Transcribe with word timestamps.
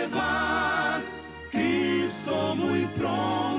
levar 0.00 1.02
Cristo 1.50 2.56
muito 2.56 2.88
pronto. 2.98 3.49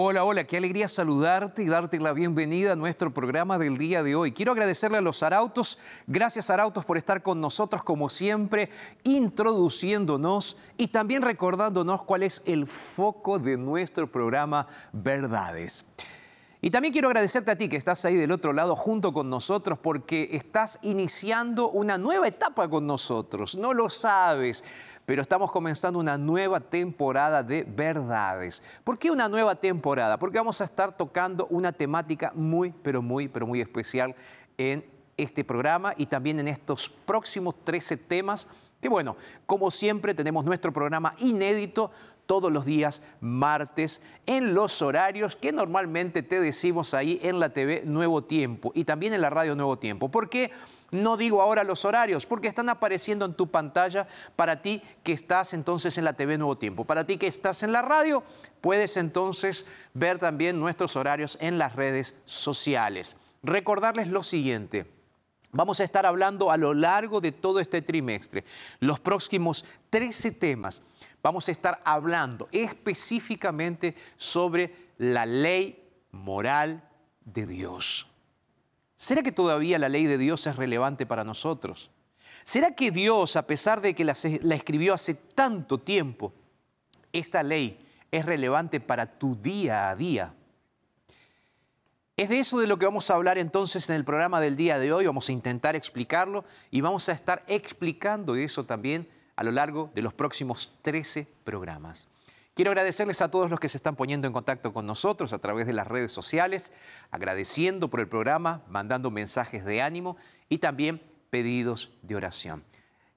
Hola, 0.00 0.22
hola, 0.22 0.44
qué 0.44 0.58
alegría 0.58 0.86
saludarte 0.86 1.64
y 1.64 1.66
darte 1.66 1.98
la 1.98 2.12
bienvenida 2.12 2.74
a 2.74 2.76
nuestro 2.76 3.12
programa 3.12 3.58
del 3.58 3.78
día 3.78 4.04
de 4.04 4.14
hoy. 4.14 4.30
Quiero 4.30 4.52
agradecerle 4.52 4.98
a 4.98 5.00
los 5.00 5.24
Arautos, 5.24 5.76
gracias 6.06 6.50
Arautos 6.50 6.84
por 6.84 6.96
estar 6.96 7.20
con 7.20 7.40
nosotros 7.40 7.82
como 7.82 8.08
siempre, 8.08 8.70
introduciéndonos 9.02 10.56
y 10.76 10.86
también 10.86 11.22
recordándonos 11.22 12.02
cuál 12.02 12.22
es 12.22 12.44
el 12.46 12.68
foco 12.68 13.40
de 13.40 13.56
nuestro 13.56 14.06
programa 14.08 14.68
Verdades. 14.92 15.84
Y 16.60 16.70
también 16.70 16.92
quiero 16.92 17.08
agradecerte 17.08 17.50
a 17.50 17.56
ti 17.56 17.68
que 17.68 17.76
estás 17.76 18.04
ahí 18.04 18.14
del 18.14 18.30
otro 18.30 18.52
lado 18.52 18.76
junto 18.76 19.12
con 19.12 19.28
nosotros 19.28 19.80
porque 19.80 20.28
estás 20.30 20.78
iniciando 20.82 21.70
una 21.70 21.98
nueva 21.98 22.28
etapa 22.28 22.70
con 22.70 22.86
nosotros. 22.86 23.56
No 23.56 23.74
lo 23.74 23.88
sabes 23.88 24.62
pero 25.08 25.22
estamos 25.22 25.50
comenzando 25.50 25.98
una 25.98 26.18
nueva 26.18 26.60
temporada 26.60 27.42
de 27.42 27.64
verdades. 27.64 28.62
¿Por 28.84 28.98
qué 28.98 29.10
una 29.10 29.26
nueva 29.26 29.54
temporada? 29.54 30.18
Porque 30.18 30.36
vamos 30.36 30.60
a 30.60 30.64
estar 30.64 30.94
tocando 30.94 31.46
una 31.46 31.72
temática 31.72 32.30
muy, 32.34 32.74
pero 32.82 33.00
muy, 33.00 33.26
pero 33.26 33.46
muy 33.46 33.62
especial 33.62 34.14
en 34.58 34.84
este 35.16 35.44
programa 35.44 35.94
y 35.96 36.04
también 36.04 36.40
en 36.40 36.48
estos 36.48 36.90
próximos 36.90 37.54
13 37.64 37.96
temas 37.96 38.46
que 38.82 38.90
bueno, 38.90 39.16
como 39.46 39.70
siempre 39.70 40.12
tenemos 40.12 40.44
nuestro 40.44 40.74
programa 40.74 41.14
inédito 41.20 41.90
todos 42.28 42.52
los 42.52 42.66
días 42.66 43.00
martes 43.22 44.02
en 44.26 44.52
los 44.52 44.82
horarios 44.82 45.34
que 45.34 45.50
normalmente 45.50 46.22
te 46.22 46.40
decimos 46.40 46.92
ahí 46.92 47.18
en 47.22 47.40
la 47.40 47.54
TV 47.54 47.82
Nuevo 47.86 48.22
Tiempo 48.22 48.70
y 48.74 48.84
también 48.84 49.14
en 49.14 49.22
la 49.22 49.30
radio 49.30 49.56
Nuevo 49.56 49.78
Tiempo. 49.78 50.10
¿Por 50.10 50.28
qué 50.28 50.50
no 50.90 51.16
digo 51.16 51.40
ahora 51.40 51.64
los 51.64 51.86
horarios? 51.86 52.26
Porque 52.26 52.46
están 52.46 52.68
apareciendo 52.68 53.24
en 53.24 53.32
tu 53.32 53.46
pantalla 53.46 54.06
para 54.36 54.60
ti 54.60 54.82
que 55.02 55.12
estás 55.12 55.54
entonces 55.54 55.96
en 55.96 56.04
la 56.04 56.12
TV 56.12 56.36
Nuevo 56.36 56.58
Tiempo. 56.58 56.84
Para 56.84 57.04
ti 57.04 57.16
que 57.16 57.26
estás 57.26 57.62
en 57.62 57.72
la 57.72 57.80
radio, 57.80 58.22
puedes 58.60 58.98
entonces 58.98 59.64
ver 59.94 60.18
también 60.18 60.60
nuestros 60.60 60.96
horarios 60.96 61.38
en 61.40 61.56
las 61.56 61.76
redes 61.76 62.14
sociales. 62.26 63.16
Recordarles 63.42 64.08
lo 64.08 64.22
siguiente. 64.22 64.84
Vamos 65.50 65.80
a 65.80 65.84
estar 65.84 66.04
hablando 66.04 66.50
a 66.50 66.58
lo 66.58 66.74
largo 66.74 67.22
de 67.22 67.32
todo 67.32 67.58
este 67.58 67.80
trimestre, 67.80 68.44
los 68.80 69.00
próximos 69.00 69.64
13 69.88 70.32
temas 70.32 70.82
vamos 71.22 71.48
a 71.48 71.52
estar 71.52 71.80
hablando 71.84 72.48
específicamente 72.52 73.94
sobre 74.16 74.90
la 74.98 75.26
ley 75.26 75.84
moral 76.12 76.82
de 77.24 77.46
Dios. 77.46 78.06
¿Será 78.96 79.22
que 79.22 79.32
todavía 79.32 79.78
la 79.78 79.88
ley 79.88 80.06
de 80.06 80.18
Dios 80.18 80.46
es 80.46 80.56
relevante 80.56 81.06
para 81.06 81.24
nosotros? 81.24 81.90
¿Será 82.44 82.74
que 82.74 82.90
Dios, 82.90 83.36
a 83.36 83.46
pesar 83.46 83.80
de 83.80 83.94
que 83.94 84.04
la, 84.04 84.12
escribió 84.12 84.94
hace 84.94 85.14
tanto 85.14 85.78
tiempo, 85.78 86.32
esta 87.12 87.42
ley 87.42 87.78
es 88.10 88.24
relevante 88.24 88.80
para 88.80 89.18
tu 89.18 89.36
día 89.36 89.90
a 89.90 89.96
día? 89.96 90.34
Es 92.16 92.28
de 92.28 92.40
eso 92.40 92.58
de 92.58 92.66
lo 92.66 92.78
que 92.78 92.86
vamos 92.86 93.10
a 93.10 93.14
hablar 93.14 93.38
entonces 93.38 93.88
en 93.88 93.94
el 93.94 94.04
programa 94.04 94.40
del 94.40 94.56
día 94.56 94.80
de 94.80 94.92
hoy. 94.92 95.06
Vamos 95.06 95.28
a 95.28 95.32
intentar 95.32 95.76
explicarlo 95.76 96.44
y 96.70 96.80
vamos 96.80 97.08
a 97.08 97.12
estar 97.12 97.44
explicando 97.46 98.34
eso 98.34 98.64
también 98.64 99.08
a 99.38 99.44
lo 99.44 99.52
largo 99.52 99.92
de 99.94 100.02
los 100.02 100.14
próximos 100.14 100.72
13 100.82 101.24
programas. 101.44 102.08
Quiero 102.54 102.72
agradecerles 102.72 103.22
a 103.22 103.30
todos 103.30 103.48
los 103.52 103.60
que 103.60 103.68
se 103.68 103.76
están 103.76 103.94
poniendo 103.94 104.26
en 104.26 104.32
contacto 104.32 104.72
con 104.72 104.84
nosotros 104.84 105.32
a 105.32 105.38
través 105.38 105.64
de 105.68 105.72
las 105.72 105.86
redes 105.86 106.10
sociales, 106.10 106.72
agradeciendo 107.12 107.88
por 107.88 108.00
el 108.00 108.08
programa, 108.08 108.62
mandando 108.66 109.12
mensajes 109.12 109.64
de 109.64 109.80
ánimo 109.80 110.16
y 110.48 110.58
también 110.58 111.00
pedidos 111.30 111.92
de 112.02 112.16
oración. 112.16 112.64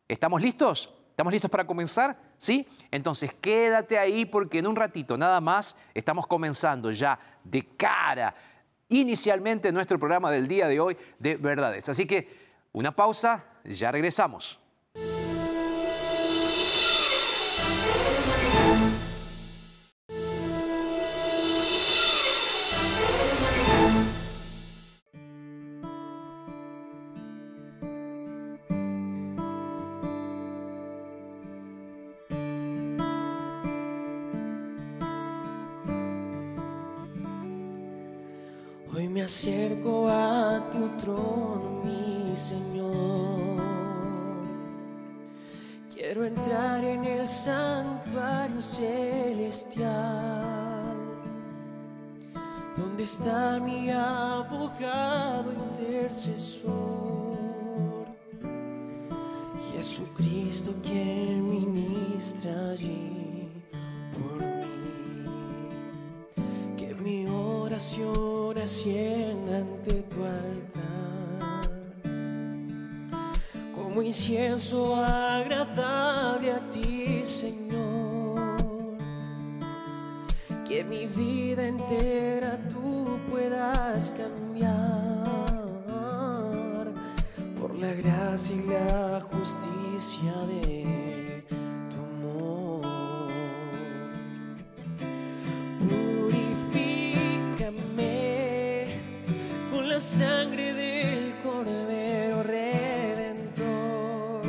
¿Estamos 0.07 0.43
listos? 0.43 0.93
¿Estamos 1.09 1.33
listos 1.33 1.49
para 1.49 1.65
comenzar? 1.65 2.15
¿Sí? 2.37 2.67
Entonces 2.91 3.33
quédate 3.33 3.97
ahí 3.97 4.25
porque 4.25 4.59
en 4.59 4.67
un 4.67 4.75
ratito 4.75 5.17
nada 5.17 5.41
más 5.41 5.75
estamos 5.95 6.27
comenzando 6.27 6.91
ya 6.91 7.17
de 7.43 7.65
cara 7.65 8.35
inicialmente 8.89 9.71
nuestro 9.71 9.97
programa 9.97 10.29
del 10.29 10.47
día 10.47 10.67
de 10.67 10.79
hoy 10.79 10.95
de 11.17 11.37
verdades. 11.37 11.89
Así 11.89 12.05
que 12.05 12.51
una 12.73 12.95
pausa, 12.95 13.43
ya 13.63 13.91
regresamos. 13.91 14.60
Jesucristo 59.69 60.73
quien 60.81 61.49
ministra 61.49 62.71
allí 62.71 63.49
por 64.13 64.37
mí. 64.39 65.25
Que 66.77 66.95
mi 66.95 67.27
oración 67.27 68.57
ascienda 68.57 69.57
ante 69.57 70.03
tu 70.03 70.17
altar. 70.23 71.71
Como 73.75 74.01
incienso 74.01 74.95
agradable 74.95 76.51
a 76.51 76.71
ti, 76.71 77.23
Señor. 77.23 78.57
Que 80.67 80.83
mi 80.83 81.05
vida 81.05 81.67
entera 81.67 82.57
tú 82.69 83.19
puedas 83.29 84.11
cambiar 84.11 84.50
la 87.81 87.93
gracia 87.93 88.55
y 88.55 88.61
la 88.67 89.21
justicia 89.21 90.33
de 90.47 91.43
tu 91.89 91.97
amor. 91.97 92.85
Purifícame 95.89 98.85
con 99.71 99.89
la 99.89 99.99
sangre 99.99 100.75
del 100.75 101.33
Cordero 101.41 102.43
Redentor. 102.43 104.41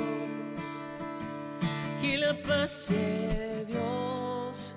Que 2.02 2.18
la 2.18 2.34
paz 2.42 2.88
de 2.90 3.64
Dios 3.64 4.74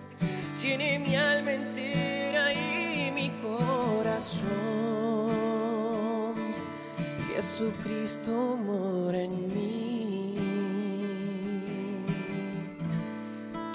tiene 0.61 0.99
mi 0.99 1.17
alma 1.17 1.51
entera 1.51 2.53
y 2.53 3.11
mi 3.13 3.31
corazón. 3.41 4.74
Jesucristo 7.57 8.57
mora 8.57 9.17
en 9.17 9.47
mí. 9.47 10.35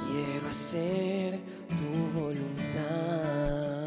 Quiero 0.04 0.48
hacer 0.50 1.38
tu 1.66 2.20
voluntad. 2.20 3.86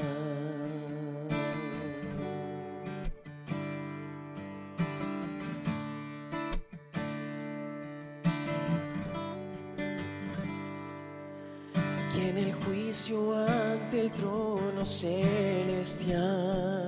Que 12.16 12.30
en 12.32 12.38
el 12.40 12.54
juicio 12.66 13.36
ante 13.46 14.02
el 14.02 14.12
trono 14.12 14.84
celestial 14.88 16.83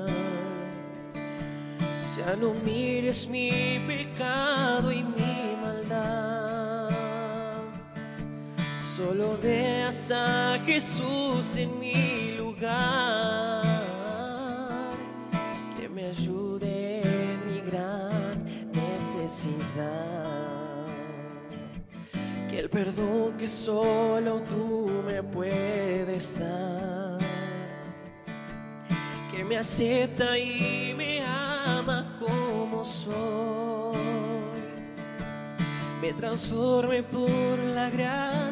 no 2.34 2.54
mires 2.66 3.28
mi 3.28 3.80
pecado 3.86 4.92
y 4.92 5.04
mi 5.04 5.56
maldad. 5.62 6.90
Solo 8.96 9.38
veas 9.44 10.10
a 10.12 10.58
Jesús 10.66 11.58
en 11.58 11.80
mi 11.80 12.36
lugar. 12.38 13.62
Que 15.78 15.88
me 15.88 16.06
ayude 16.06 17.02
en 17.02 17.54
mi 17.54 17.62
gran 17.70 18.44
necesidad. 18.74 19.66
Que 22.50 22.60
el 22.60 22.70
perdón 22.70 23.38
que 23.38 23.48
solo 23.48 24.42
tú 24.42 24.90
me 25.08 25.22
puedes 25.22 26.40
dar. 26.40 27.20
Que 29.32 29.44
me 29.44 29.58
acepta 29.58 30.38
y 30.40 30.94
me 30.98 31.25
soy. 32.86 33.16
Me 36.02 36.14
transforme 36.14 37.04
por 37.04 37.58
la 37.60 37.90
gracia 37.90 38.45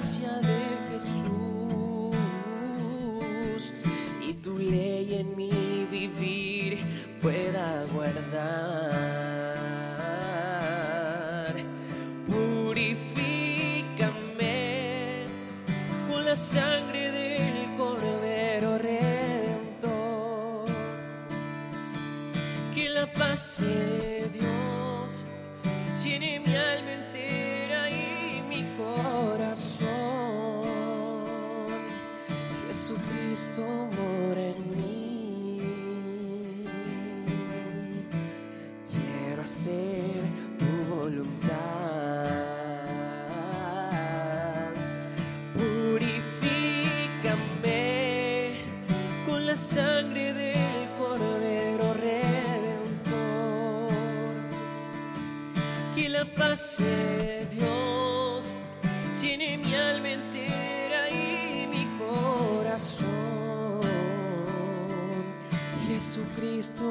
Jesucristo 66.03 66.83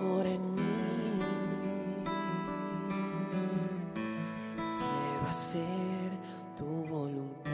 mora 0.00 0.30
en 0.30 0.54
mí. 0.54 0.62
Quiero 4.54 5.28
hacer 5.28 6.10
tu 6.56 6.64
voluntad. 6.86 7.50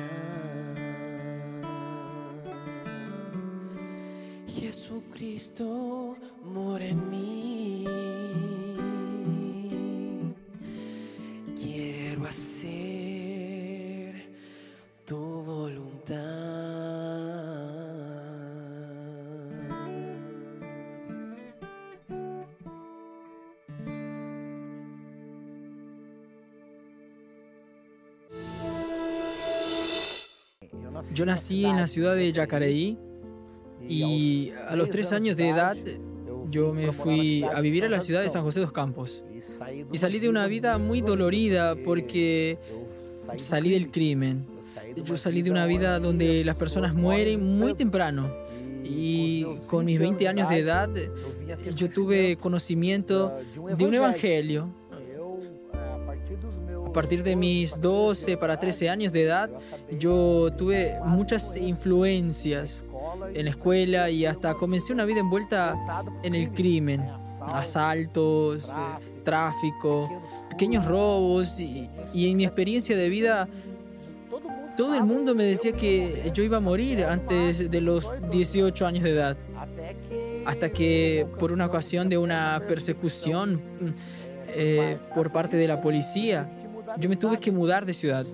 Jesucristo 4.47 5.65
Yo 31.21 31.27
nací 31.27 31.67
en 31.67 31.77
la 31.77 31.87
ciudad 31.87 32.17
de 32.17 32.33
Yacareí 32.33 32.97
y 33.87 34.53
a 34.67 34.75
los 34.75 34.89
tres 34.89 35.13
años 35.13 35.37
de 35.37 35.51
edad 35.51 35.77
yo 36.49 36.73
me 36.73 36.93
fui 36.93 37.45
a 37.45 37.61
vivir 37.61 37.85
a 37.85 37.91
la 37.91 38.01
ciudad 38.01 38.23
de 38.23 38.31
San 38.31 38.43
José 38.43 38.61
dos 38.61 38.73
Campos. 38.73 39.23
Y 39.93 39.99
salí 39.99 40.19
de 40.19 40.31
una 40.31 40.47
vida 40.47 40.79
muy 40.79 41.03
dolorida 41.03 41.77
porque 41.77 42.59
salí 43.37 43.69
del 43.69 43.91
crimen. 43.91 44.47
Yo 45.05 45.19
salí 45.19 45.43
de 45.43 45.51
una 45.51 45.67
vida 45.67 46.01
donde 46.01 46.43
las 46.43 46.57
personas 46.57 46.95
mueren 46.95 47.45
muy 47.59 47.75
temprano. 47.75 48.33
Y 48.83 49.45
con 49.67 49.85
mis 49.85 49.99
20 49.99 50.27
años 50.27 50.49
de 50.49 50.59
edad 50.59 50.89
yo 51.75 51.91
tuve 51.91 52.37
conocimiento 52.37 53.37
de 53.77 53.85
un 53.85 53.93
evangelio. 53.93 54.73
A 56.91 56.93
partir 56.93 57.23
de 57.23 57.37
mis 57.37 57.81
12 57.81 58.37
para 58.37 58.59
13 58.59 58.91
años 58.91 59.13
de 59.13 59.23
edad, 59.23 59.49
yo 59.97 60.51
tuve 60.59 60.99
muchas 61.05 61.57
influencias 61.57 62.83
en 63.33 63.45
la 63.45 63.51
escuela 63.53 64.11
y 64.11 64.27
hasta 64.27 64.55
comencé 64.55 64.93
una 64.93 65.05
vida 65.05 65.21
envuelta 65.21 65.77
en 66.25 66.35
el 66.35 66.51
crimen. 66.51 67.09
Asaltos, 67.43 68.69
eh, 68.69 68.73
tráfico, 69.23 70.11
pequeños 70.49 70.85
robos 70.85 71.61
y, 71.61 71.89
en 72.13 72.37
mi 72.37 72.45
experiencia 72.45 72.97
de 72.97 73.09
vida 73.09 73.49
todo 74.77 74.97
el 74.97 75.05
mundo 75.05 75.37
me 75.37 75.45
decía 75.45 75.73
que 75.73 76.33
yo 76.35 76.43
iba 76.43 76.57
a 76.57 76.61
morir 76.61 77.05
antes 77.05 77.71
de 77.71 77.81
los 77.81 78.05
18 78.33 78.85
años 78.85 79.05
de 79.05 79.11
edad. 79.11 79.37
Hasta 80.45 80.71
que 80.71 81.25
por 81.39 81.53
una 81.53 81.67
ocasión 81.67 82.09
de 82.09 82.19
una 82.19 82.61
persecución 82.67 83.63
eh, 84.49 84.99
por 85.15 85.31
parte 85.31 85.57
de 85.57 85.69
la 85.69 85.81
policía, 85.81 86.49
yo 86.99 87.09
me 87.09 87.17
tuve 87.17 87.39
que 87.39 87.51
mudar 87.51 87.87
de 87.87 87.95
ciudad. 87.95 88.27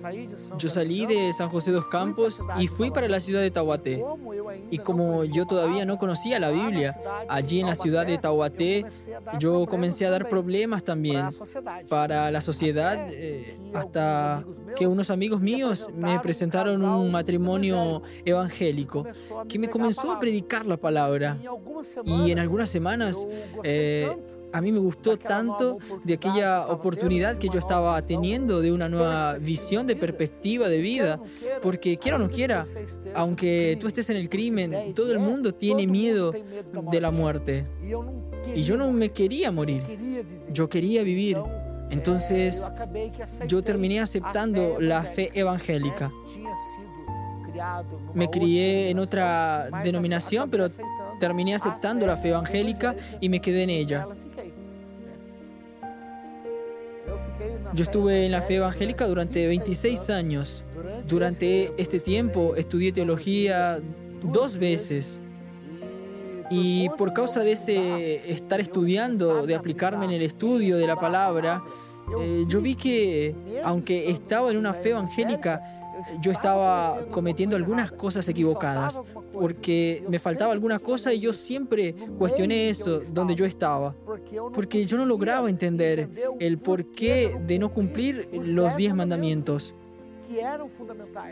Yo 0.57 0.69
salí 0.69 1.05
de 1.05 1.33
San 1.33 1.49
José 1.49 1.71
dos 1.71 1.87
Campos 1.87 2.43
y 2.59 2.67
fui 2.67 2.91
para 2.91 3.07
la 3.07 3.19
ciudad 3.19 3.41
de 3.41 3.51
Taubaté. 3.51 4.03
Y 4.71 4.79
como 4.79 5.23
yo 5.23 5.45
todavía 5.45 5.85
no 5.85 5.97
conocía 5.97 6.39
la 6.39 6.49
Biblia, 6.49 6.99
allí 7.29 7.59
en 7.59 7.67
la 7.67 7.75
ciudad 7.75 8.05
de 8.05 8.17
Taubaté 8.17 8.85
yo 9.39 9.65
comencé 9.65 10.05
a 10.05 10.09
dar 10.09 10.29
problemas 10.29 10.83
también 10.83 11.29
para 11.89 12.31
la 12.31 12.41
sociedad 12.41 13.07
eh, 13.09 13.57
hasta 13.73 14.43
que 14.75 14.87
unos 14.87 15.09
amigos 15.09 15.41
míos 15.41 15.89
me 15.95 16.19
presentaron 16.19 16.83
un 16.83 17.11
matrimonio 17.11 18.01
evangélico 18.25 19.05
que 19.47 19.59
me 19.59 19.69
comenzó 19.69 20.11
a 20.11 20.19
predicar 20.19 20.65
la 20.65 20.77
palabra. 20.77 21.37
Y 22.05 22.31
en 22.31 22.39
algunas 22.39 22.69
semanas 22.69 23.27
eh, 23.63 24.11
a 24.53 24.61
mí 24.61 24.71
me 24.71 24.79
gustó 24.79 25.17
tanto 25.17 25.77
de 26.03 26.15
aquella 26.15 26.67
oportunidad 26.67 27.37
que 27.37 27.49
yo 27.49 27.59
estaba 27.59 28.01
teniendo 28.01 28.61
de 28.61 28.71
una 28.71 28.89
nueva 28.89 29.33
visión 29.35 29.87
de 29.87 29.95
perspectiva 29.95 30.69
de 30.69 30.79
vida, 30.79 31.19
porque 31.61 31.97
quiera 31.97 32.17
o 32.17 32.19
no 32.19 32.29
quiera, 32.29 32.65
aunque 33.15 33.77
tú 33.79 33.87
estés 33.87 34.09
en 34.09 34.17
el 34.17 34.29
crimen, 34.29 34.93
todo 34.93 35.11
el 35.11 35.19
mundo 35.19 35.53
tiene 35.53 35.87
miedo 35.87 36.31
de 36.91 37.01
la 37.01 37.11
muerte. 37.11 37.65
Y 38.55 38.63
yo 38.63 38.77
no 38.77 38.91
me 38.91 39.11
quería 39.11 39.51
morir, 39.51 39.83
yo 40.51 40.69
quería 40.69 41.03
vivir. 41.03 41.37
Entonces 41.89 42.69
yo 43.47 43.63
terminé 43.63 44.01
aceptando 44.01 44.77
la 44.79 45.03
fe 45.03 45.31
evangélica. 45.33 46.11
Me 48.13 48.29
crié 48.29 48.89
en 48.89 48.99
otra 48.99 49.69
denominación, 49.83 50.49
pero 50.49 50.67
terminé 51.19 51.55
aceptando 51.55 52.05
la 52.05 52.17
fe 52.17 52.29
evangélica 52.29 52.95
y 53.19 53.29
me 53.29 53.39
quedé 53.39 53.63
en 53.63 53.69
ella. 53.69 54.07
Yo 57.73 57.83
estuve 57.83 58.25
en 58.25 58.31
la 58.31 58.41
fe 58.41 58.55
evangélica 58.55 59.07
durante 59.07 59.45
26 59.45 60.09
años. 60.09 60.63
Durante 61.07 61.71
este 61.77 61.99
tiempo 61.99 62.55
estudié 62.55 62.91
teología 62.91 63.79
dos 64.23 64.57
veces. 64.57 65.21
Y 66.49 66.89
por 66.97 67.13
causa 67.13 67.41
de 67.41 67.51
ese 67.51 68.31
estar 68.31 68.59
estudiando, 68.61 69.45
de 69.45 69.55
aplicarme 69.55 70.05
en 70.05 70.11
el 70.11 70.21
estudio 70.21 70.77
de 70.77 70.87
la 70.87 70.95
palabra, 70.95 71.61
eh, 72.19 72.45
yo 72.47 72.61
vi 72.61 72.75
que, 72.75 73.35
aunque 73.63 74.09
estaba 74.09 74.49
en 74.49 74.57
una 74.57 74.73
fe 74.73 74.91
evangélica, 74.91 75.76
yo 76.21 76.31
estaba 76.31 77.05
cometiendo 77.11 77.55
algunas 77.55 77.91
cosas 77.91 78.27
equivocadas, 78.27 79.01
porque 79.33 80.03
me 80.09 80.19
faltaba 80.19 80.51
alguna 80.51 80.79
cosa 80.79 81.13
y 81.13 81.19
yo 81.19 81.33
siempre 81.33 81.93
cuestioné 82.17 82.69
eso 82.69 82.99
donde 83.11 83.35
yo 83.35 83.45
estaba, 83.45 83.95
porque 84.53 84.85
yo 84.85 84.97
no 84.97 85.05
lograba 85.05 85.49
entender 85.49 86.09
el 86.39 86.57
porqué 86.57 87.39
de 87.45 87.59
no 87.59 87.71
cumplir 87.71 88.29
los 88.31 88.75
diez 88.77 88.93
mandamientos 88.93 89.75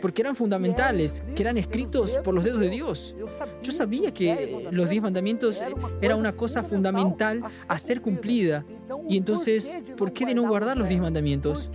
porque 0.00 0.22
eran 0.22 0.34
fundamentales, 0.34 1.22
que 1.34 1.42
eran 1.42 1.56
escritos 1.58 2.12
por 2.24 2.34
los 2.34 2.44
dedos 2.44 2.60
de 2.60 2.70
Dios. 2.70 3.14
Yo 3.62 3.72
sabía 3.72 4.12
que 4.12 4.68
los 4.70 4.88
diez 4.88 5.02
mandamientos 5.02 5.62
era 6.00 6.16
una 6.16 6.32
cosa 6.32 6.62
fundamental 6.62 7.42
a 7.68 7.78
ser 7.78 8.00
cumplida. 8.00 8.64
Y 9.08 9.16
entonces, 9.16 9.68
¿por 9.96 10.12
qué 10.12 10.26
de 10.26 10.34
no 10.34 10.46
guardar 10.48 10.76
los 10.76 10.88
diez 10.88 11.00
mandamientos? 11.00 11.70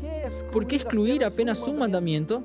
¿Por 0.52 0.66
qué 0.66 0.76
excluir 0.76 1.24
apenas 1.24 1.62
un 1.68 1.80
mandamiento? 1.80 2.44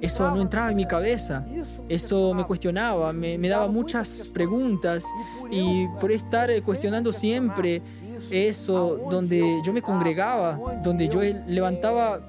Eso 0.00 0.30
no 0.30 0.40
entraba 0.40 0.70
en 0.70 0.76
mi 0.76 0.86
cabeza, 0.86 1.44
eso 1.88 2.34
me 2.34 2.44
cuestionaba, 2.44 3.12
me, 3.12 3.48
daba 3.48 3.68
muchas 3.68 4.28
preguntas 4.32 5.04
y 5.50 5.86
por 6.00 6.10
estar 6.10 6.50
cuestionando 6.64 7.12
siempre 7.12 7.82
eso, 8.30 9.06
donde 9.10 9.60
yo 9.64 9.72
me 9.72 9.82
congregaba, 9.82 10.58
donde 10.82 11.08
yo 11.08 11.20
levantaba 11.46 12.20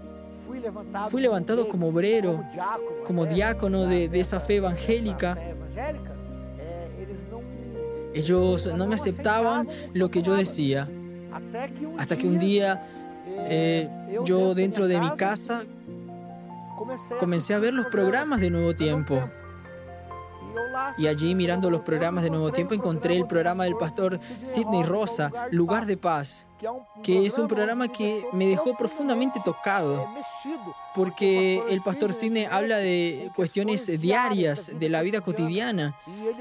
fui 1.10 1.22
levantado 1.22 1.68
como 1.68 1.88
obrero, 1.88 2.44
como 3.06 3.26
diácono 3.26 3.86
de, 3.86 4.10
esa 4.20 4.40
fe 4.40 4.58
evangélica. 4.58 5.38
Ellos 8.14 8.74
no 8.76 8.88
me 8.88 8.96
aceptaban 8.96 9.68
lo 9.94 10.10
que 10.10 10.22
yo 10.22 10.36
decía. 10.36 10.88
Hasta 11.98 12.16
que 12.16 12.28
un 12.28 12.40
día 12.40 12.88
eh, 13.28 13.90
yo 14.26 14.56
dentro 14.56 14.88
de 14.88 15.00
mi 15.00 15.10
casa 15.12 15.64
comencé 17.20 17.54
a 17.54 17.60
ver 17.60 17.74
los 17.74 17.88
programas 17.88 18.40
de 18.40 18.50
Nuevo 18.50 18.76
Tiempo. 18.76 19.30
Y 20.98 21.08
allí 21.08 21.36
mirando 21.36 21.70
los 21.70 21.82
programas 21.82 22.24
de 22.24 22.30
Nuevo 22.30 22.52
Tiempo 22.52 22.74
encontré 22.74 23.16
el 23.16 23.28
programa 23.28 23.64
del 23.66 23.76
pastor 23.76 24.20
Sidney 24.44 24.84
Rosa, 24.84 25.32
Lugar 25.52 25.86
de 25.86 25.98
Paz 25.98 26.48
que 27.04 27.26
es 27.26 27.38
un 27.38 27.48
programa 27.48 27.88
que 27.88 28.26
me 28.34 28.48
dejó 28.48 28.76
profundamente 28.76 29.40
tocado, 29.44 30.08
porque 30.96 31.62
el 31.70 31.82
pastor 31.82 32.14
Cine 32.14 32.48
habla 32.48 32.78
de 32.78 33.30
cuestiones 33.36 33.86
diarias 34.02 34.72
de 34.74 34.90
la 34.90 35.04
vida 35.04 35.22
cotidiana 35.22 35.96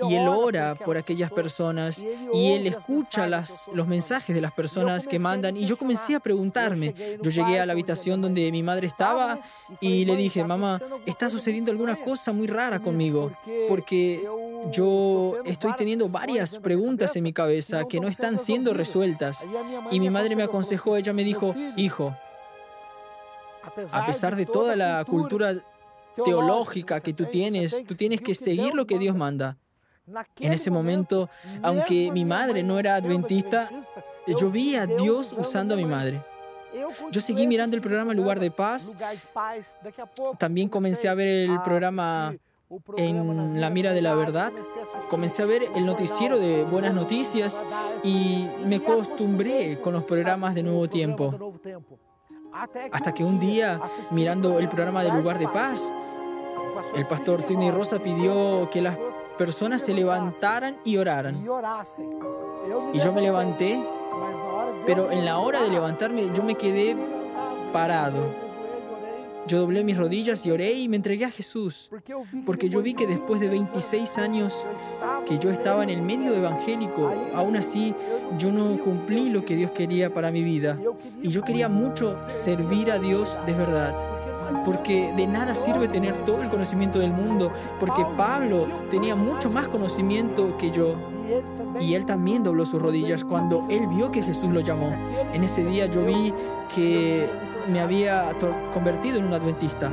y 0.09 0.15
él 0.15 0.27
ora 0.27 0.75
por 0.75 0.97
aquellas 0.97 1.31
personas 1.31 2.03
y 2.33 2.53
él 2.53 2.67
escucha 2.67 3.27
las, 3.27 3.69
los 3.75 3.87
mensajes 3.87 4.35
de 4.35 4.41
las 4.41 4.53
personas 4.53 5.07
que 5.07 5.19
mandan. 5.19 5.57
Y 5.57 5.67
yo 5.67 5.77
comencé 5.77 6.15
a 6.15 6.21
preguntarme, 6.21 6.95
yo 7.21 7.31
llegué 7.31 7.61
a 7.61 7.67
la 7.67 7.75
habitación 7.75 8.23
donde 8.23 8.51
mi 8.51 8.63
madre 8.63 8.87
estaba 8.87 9.41
y 9.81 10.07
le 10.07 10.17
dije, 10.17 10.43
mamá, 10.45 10.81
está 11.05 11.29
sucediendo 11.29 11.71
alguna 11.71 11.97
cosa 11.97 12.33
muy 12.33 12.47
rara 12.47 12.79
conmigo, 12.79 13.33
porque 13.69 14.26
yo 14.73 15.43
estoy 15.45 15.75
teniendo 15.77 16.09
varias 16.09 16.59
preguntas 16.59 17.15
en 17.17 17.23
mi 17.23 17.33
cabeza 17.33 17.85
que 17.85 18.01
no 18.01 18.09
están 18.09 18.39
siendo 18.39 18.75
resueltas. 18.75 19.45
Y 19.91 20.01
mi 20.01 20.11
madre 20.11 20.37
me 20.37 20.43
aconsejó, 20.43 20.97
ella 20.97 21.13
me 21.13 21.25
dijo, 21.25 21.55
hijo, 21.77 22.17
a 23.93 24.07
pesar 24.07 24.37
de 24.37 24.47
toda 24.47 24.77
la 24.77 25.05
cultura 25.05 25.55
teológica 26.25 27.01
que 27.01 27.13
tú 27.13 27.27
tienes, 27.27 27.85
tú 27.87 27.95
tienes 27.95 28.21
que 28.21 28.35
seguir 28.35 28.75
lo 28.75 28.87
que 28.87 28.99
Dios 28.99 29.17
manda. 29.17 29.57
En 30.39 30.53
ese 30.53 30.71
momento, 30.71 31.29
aunque 31.63 32.11
mi 32.13 32.25
madre 32.25 32.63
no 32.63 32.79
era 32.79 32.97
adventista, 32.97 33.69
yo 34.27 34.51
vi 34.51 34.77
a 34.77 34.87
Dios 34.87 35.33
usando 35.33 35.75
a 35.75 35.77
mi 35.77 35.85
madre. 35.85 36.23
Yo 37.11 37.21
seguí 37.21 37.47
mirando 37.47 37.77
el 37.77 37.83
programa 37.83 38.13
Lugar 38.15 38.39
de 38.39 38.51
Paz. 38.51 38.97
También 40.39 40.69
comencé 40.69 41.09
a 41.09 41.15
ver 41.15 41.51
el 41.51 41.61
programa 41.63 42.37
en 42.97 43.61
la 43.61 43.71
mira 43.71 43.93
de 43.93 44.03
la 44.03 44.15
verdad, 44.15 44.53
comencé 45.09 45.43
a 45.43 45.47
ver 45.47 45.69
el 45.75 45.87
noticiero 45.87 46.39
de 46.39 46.65
buenas 46.65 46.95
noticias 46.95 47.63
y 48.03 48.49
me 48.65 48.77
acostumbré 48.77 49.81
con 49.81 49.93
los 49.93 50.05
programas 50.05 50.55
de 50.55 50.63
Nuevo 50.63 50.89
Tiempo. 50.89 51.35
Hasta 52.91 53.13
que 53.13 53.23
un 53.23 53.39
día, 53.39 53.81
mirando 54.11 54.59
el 54.59 54.69
programa 54.69 55.05
de 55.05 55.13
Lugar 55.13 55.39
de 55.39 55.47
Paz, 55.47 55.81
el 56.95 57.07
pastor 57.07 57.43
Sidney 57.43 57.71
Rosa 57.71 57.99
pidió 57.99 58.69
que 58.71 58.81
las 58.81 58.97
personas 59.39 59.83
se 59.83 59.95
levantaran 59.95 60.77
y 60.85 60.97
oraran. 60.97 61.47
Y 62.93 62.99
yo 62.99 63.13
me 63.13 63.21
levanté, 63.21 63.81
pero 64.87 65.11
en 65.11 65.25
la 65.25 65.39
hora 65.39 65.63
de 65.63 65.71
levantarme 65.71 66.31
yo 66.35 66.43
me 66.43 66.55
quedé 66.55 66.97
parado 67.73 68.46
yo 69.47 69.61
doblé 69.61 69.85
mis 69.85 69.97
rodillas 69.97 70.45
y 70.45 70.51
oré 70.51 70.73
y 70.73 70.89
me 70.89 70.97
entregué 70.97 71.25
a 71.25 71.31
Jesús, 71.31 71.91
porque 72.45 72.69
yo 72.69 72.83
vi 72.83 72.95
que 72.95 73.07
después 73.07 73.41
de 73.41 73.49
26 73.49 74.19
años 74.19 74.67
que 75.27 75.39
yo 75.39 75.51
estaba 75.51 75.83
en 75.83 75.91
el 75.91 76.03
medio 76.03 76.35
evangélico, 76.35 77.13
aún 77.35 77.57
así 77.57 77.95
yo 78.39 78.51
no 78.51 78.77
cumplí 78.79 79.31
lo 79.31 79.45
que 79.45 79.57
Dios 79.57 79.71
quería 79.71 80.13
para 80.13 80.31
mi 80.31 80.43
vida. 80.43 80.79
Y 81.23 81.29
yo 81.29 81.43
quería 81.43 81.69
mucho 81.69 82.15
servir 82.29 82.91
a 82.91 82.99
Dios 82.99 83.39
de 83.47 83.53
verdad. 83.53 83.95
Porque 84.65 85.13
de 85.17 85.27
nada 85.27 85.55
sirve 85.55 85.89
tener 85.89 86.15
todo 86.25 86.43
el 86.43 86.49
conocimiento 86.49 86.99
del 86.99 87.11
mundo, 87.11 87.53
porque 87.81 88.05
Pablo 88.17 88.67
tenía 88.91 89.15
mucho 89.15 89.51
más 89.51 89.69
conocimiento 89.69 90.57
que 90.57 90.71
yo. 90.71 90.95
Y 91.81 91.95
él 91.95 92.07
también 92.07 92.43
dobló 92.43 92.65
sus 92.65 92.81
rodillas 92.81 93.25
cuando 93.25 93.67
él 93.69 93.87
vio 93.89 94.11
que 94.11 94.23
Jesús 94.23 94.51
lo 94.51 94.61
llamó. 94.61 94.93
En 95.33 95.43
ese 95.45 95.65
día 95.65 95.87
yo 95.87 96.05
vi 96.05 96.33
que 96.75 97.27
me 97.69 97.81
había 97.81 98.33
convertido 98.73 99.19
en 99.19 99.27
un 99.27 99.35
adventista. 99.35 99.91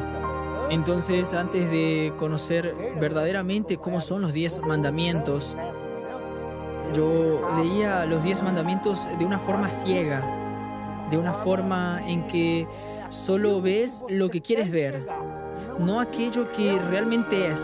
Entonces, 0.70 1.34
antes 1.34 1.70
de 1.70 2.14
conocer 2.18 2.76
verdaderamente 3.00 3.78
cómo 3.78 4.02
son 4.02 4.22
los 4.22 4.34
diez 4.34 4.60
mandamientos, 4.62 5.56
yo 6.96 7.42
leía 7.58 8.06
los 8.06 8.24
diez 8.24 8.42
mandamientos 8.42 9.08
de 9.18 9.26
una 9.26 9.40
forma 9.40 9.70
ciega, 9.70 10.22
de 11.12 11.18
una 11.18 11.34
forma 11.34 12.02
en 12.08 12.28
que 12.28 12.68
solo 13.10 13.62
ves 13.62 14.04
lo 14.10 14.30
que 14.30 14.42
quieres 14.42 14.72
ver, 14.72 15.06
no 15.80 16.00
aquello 16.00 16.52
que 16.52 16.80
realmente 16.90 17.48
es, 17.48 17.62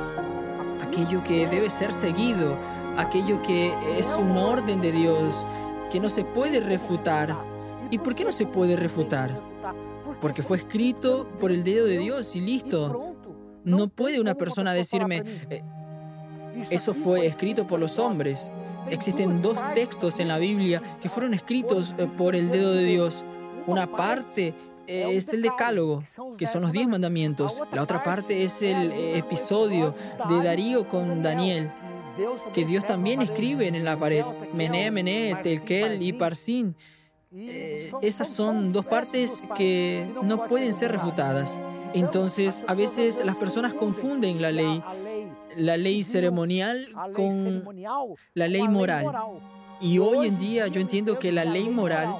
aquello 0.87 1.23
que 1.23 1.47
debe 1.47 1.69
ser 1.69 1.91
seguido, 1.91 2.55
aquello 2.97 3.41
que 3.43 3.73
es 3.97 4.07
un 4.07 4.37
orden 4.37 4.81
de 4.81 4.91
Dios, 4.91 5.33
que 5.91 5.99
no 5.99 6.09
se 6.09 6.23
puede 6.23 6.59
refutar. 6.59 7.35
¿Y 7.91 7.97
por 7.97 8.13
qué 8.13 8.23
no 8.23 8.31
se 8.31 8.45
puede 8.45 8.75
refutar? 8.75 9.31
Porque 10.21 10.43
fue 10.43 10.57
escrito 10.57 11.27
por 11.39 11.51
el 11.51 11.63
dedo 11.63 11.85
de 11.85 11.97
Dios 11.97 12.35
y 12.35 12.41
listo. 12.41 13.15
No 13.63 13.87
puede 13.87 14.19
una 14.19 14.35
persona 14.35 14.73
decirme, 14.73 15.23
eh, 15.49 15.63
eso 16.69 16.93
fue 16.93 17.25
escrito 17.25 17.67
por 17.67 17.79
los 17.79 17.99
hombres. 17.99 18.51
Existen 18.89 19.41
dos 19.41 19.57
textos 19.73 20.19
en 20.19 20.27
la 20.27 20.37
Biblia 20.37 20.81
que 21.01 21.09
fueron 21.09 21.33
escritos 21.33 21.93
eh, 21.97 22.07
por 22.17 22.35
el 22.35 22.51
dedo 22.51 22.73
de 22.73 22.85
Dios. 22.85 23.23
Una 23.67 23.87
parte 23.87 24.53
es 24.87 25.31
el 25.33 25.43
decálogo, 25.43 26.03
que 26.37 26.47
son 26.47 26.63
los 26.63 26.71
diez 26.71 26.87
mandamientos. 26.87 27.61
La 27.71 27.83
otra 27.83 28.01
parte 28.01 28.43
es 28.43 28.61
el 28.63 28.91
episodio 28.91 29.93
de 30.27 30.41
Darío 30.41 30.87
con 30.87 31.21
Daniel, 31.21 31.69
que 32.55 32.65
Dios 32.65 32.87
también 32.87 33.21
escribe 33.21 33.67
en 33.67 33.85
la 33.85 33.95
pared. 33.95 34.25
Mené, 34.53 34.89
Mené, 34.89 35.37
Telkel 35.43 36.01
y 36.01 36.13
Parsin. 36.13 36.75
Eh, 37.31 37.91
esas 38.01 38.27
son 38.27 38.73
dos 38.73 38.85
partes 38.87 39.43
que 39.55 40.03
no 40.23 40.45
pueden 40.45 40.73
ser 40.73 40.91
refutadas. 40.91 41.55
Entonces, 41.93 42.63
a 42.67 42.73
veces 42.73 43.23
las 43.23 43.35
personas 43.37 43.75
confunden 43.75 44.41
la 44.41 44.51
ley, 44.51 44.81
la 45.55 45.77
ley 45.77 46.01
ceremonial 46.01 46.87
con 47.15 47.63
la 48.33 48.47
ley 48.47 48.67
moral. 48.67 49.05
Y 49.79 49.99
hoy 49.99 50.27
en 50.27 50.39
día 50.39 50.67
yo 50.67 50.81
entiendo 50.81 51.19
que 51.19 51.31
la 51.31 51.45
ley 51.45 51.69
moral 51.69 52.15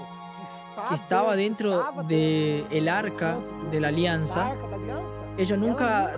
que 0.87 0.95
estaba 0.95 1.35
dentro 1.35 1.85
del 2.07 2.65
el 2.69 2.87
arca 2.87 3.37
de 3.71 3.79
la 3.79 3.87
alianza, 3.87 4.53
ella 5.37 5.57
nunca 5.57 6.15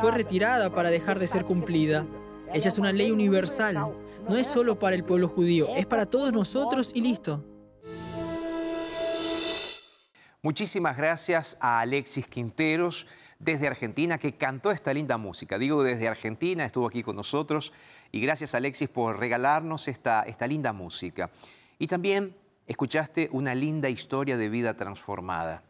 fue 0.00 0.12
retirada 0.12 0.70
para 0.70 0.90
dejar 0.90 1.18
de 1.18 1.26
ser 1.26 1.44
cumplida. 1.44 2.06
Ella 2.54 2.68
es 2.68 2.78
una 2.78 2.92
ley 2.92 3.10
universal. 3.10 3.92
No 4.28 4.36
es 4.36 4.46
solo 4.46 4.78
para 4.78 4.96
el 4.96 5.04
pueblo 5.04 5.28
judío, 5.28 5.68
es 5.76 5.86
para 5.86 6.06
todos 6.06 6.32
nosotros 6.32 6.90
y 6.94 7.02
listo. 7.02 7.44
Muchísimas 10.42 10.96
gracias 10.96 11.58
a 11.60 11.80
Alexis 11.80 12.26
Quinteros 12.26 13.06
desde 13.38 13.66
Argentina 13.66 14.16
que 14.16 14.36
cantó 14.36 14.70
esta 14.70 14.94
linda 14.94 15.18
música. 15.18 15.58
Digo 15.58 15.82
desde 15.82 16.08
Argentina, 16.08 16.64
estuvo 16.64 16.86
aquí 16.86 17.02
con 17.02 17.14
nosotros 17.14 17.74
y 18.10 18.22
gracias 18.22 18.54
Alexis 18.54 18.88
por 18.88 19.18
regalarnos 19.18 19.86
esta, 19.86 20.22
esta 20.22 20.46
linda 20.46 20.72
música. 20.72 21.30
Y 21.78 21.88
también 21.88 22.34
escuchaste 22.66 23.28
una 23.32 23.54
linda 23.54 23.90
historia 23.90 24.38
de 24.38 24.48
vida 24.48 24.72
transformada. 24.78 25.62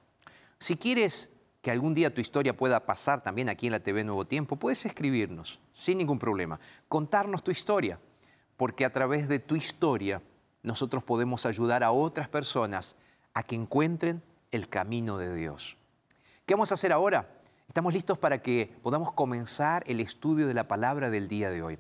Si 0.61 0.77
quieres 0.77 1.31
que 1.63 1.73
algún 1.73 1.93
día 1.93 2.15
tu 2.15 2.21
historia 2.21 2.57
pueda 2.57 2.87
pasar 2.87 3.25
también 3.25 3.49
aquí 3.49 3.67
en 3.67 3.73
la 3.73 3.81
TV 3.81 4.05
Nuevo 4.05 4.25
Tiempo, 4.25 4.55
puedes 4.55 4.87
escribirnos 4.87 5.59
sin 5.73 5.99
ningún 5.99 6.21
problema, 6.21 6.61
contarnos 6.87 7.43
tu 7.43 7.51
historia, 7.51 7.99
porque 8.57 8.85
a 8.85 8.93
través 8.93 9.27
de 9.27 9.41
tu 9.41 9.57
historia 9.57 10.23
nosotros 10.63 11.03
podemos 11.03 11.45
ayudar 11.45 11.83
a 11.83 11.91
otras 11.91 12.29
personas 12.29 12.95
a 13.35 13.43
que 13.43 13.57
encuentren 13.57 14.23
el 14.51 14.69
camino 14.69 15.19
de 15.19 15.35
Dios. 15.35 15.77
¿Qué 16.47 16.55
vamos 16.55 16.71
a 16.71 16.75
hacer 16.75 16.93
ahora? 16.93 17.29
Estamos 17.69 17.95
listos 17.95 18.19
para 18.19 18.43
que 18.43 18.73
podamos 18.83 19.13
comenzar 19.13 19.85
el 19.87 20.01
estudio 20.01 20.47
de 20.49 20.55
la 20.55 20.67
palabra 20.67 21.11
del 21.11 21.29
día 21.29 21.51
de 21.51 21.63
hoy. 21.63 21.79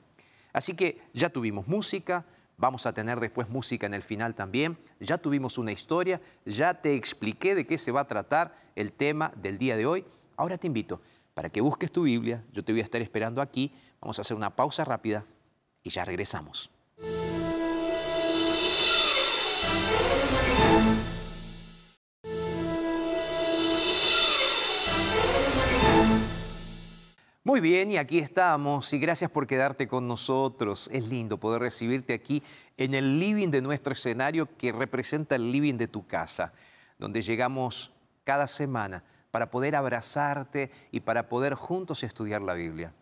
Así 0.52 0.74
que 0.74 1.00
ya 1.12 1.30
tuvimos 1.30 1.66
música, 1.66 2.24
vamos 2.56 2.86
a 2.86 2.92
tener 2.92 3.18
después 3.18 3.48
música 3.48 3.86
en 3.86 3.94
el 3.94 4.02
final 4.02 4.34
también, 4.34 4.78
ya 5.00 5.18
tuvimos 5.18 5.58
una 5.58 5.72
historia, 5.72 6.20
ya 6.44 6.74
te 6.74 6.94
expliqué 6.94 7.54
de 7.54 7.66
qué 7.66 7.78
se 7.78 7.90
va 7.90 8.02
a 8.02 8.08
tratar 8.08 8.56
el 8.76 8.92
tema 8.92 9.32
del 9.36 9.58
día 9.58 9.76
de 9.76 9.86
hoy. 9.86 10.04
Ahora 10.36 10.58
te 10.58 10.66
invito 10.66 11.00
para 11.34 11.50
que 11.50 11.60
busques 11.60 11.90
tu 11.90 12.02
Biblia, 12.02 12.44
yo 12.52 12.64
te 12.64 12.72
voy 12.72 12.80
a 12.80 12.84
estar 12.84 13.00
esperando 13.00 13.40
aquí, 13.40 13.74
vamos 14.00 14.18
a 14.18 14.22
hacer 14.22 14.36
una 14.36 14.54
pausa 14.54 14.84
rápida 14.84 15.24
y 15.82 15.90
ya 15.90 16.04
regresamos. 16.04 16.70
Muy 27.50 27.58
bien, 27.58 27.90
y 27.90 27.96
aquí 27.96 28.20
estamos, 28.20 28.92
y 28.92 29.00
gracias 29.00 29.28
por 29.28 29.44
quedarte 29.44 29.88
con 29.88 30.06
nosotros. 30.06 30.88
Es 30.92 31.08
lindo 31.08 31.36
poder 31.36 31.60
recibirte 31.60 32.14
aquí 32.14 32.44
en 32.76 32.94
el 32.94 33.18
living 33.18 33.48
de 33.48 33.60
nuestro 33.60 33.92
escenario 33.92 34.48
que 34.56 34.70
representa 34.70 35.34
el 35.34 35.50
living 35.50 35.74
de 35.74 35.88
tu 35.88 36.06
casa, 36.06 36.52
donde 36.96 37.22
llegamos 37.22 37.90
cada 38.22 38.46
semana 38.46 39.02
para 39.32 39.50
poder 39.50 39.74
abrazarte 39.74 40.70
y 40.92 41.00
para 41.00 41.28
poder 41.28 41.54
juntos 41.54 42.04
estudiar 42.04 42.40
la 42.40 42.54
Biblia. 42.54 42.92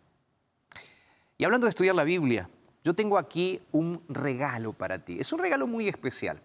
Y 1.37 1.45
hablando 1.45 1.67
de 1.67 1.69
estudiar 1.69 1.93
la 1.93 2.03
Biblia, 2.03 2.49
yo 2.83 2.95
tengo 2.95 3.19
aquí 3.19 3.61
un 3.71 4.01
regalo 4.09 4.73
para 4.73 4.97
ti. 4.97 5.17
Es 5.19 5.31
un 5.31 5.37
regalo 5.37 5.67
muy 5.67 5.87
especial 5.87 6.41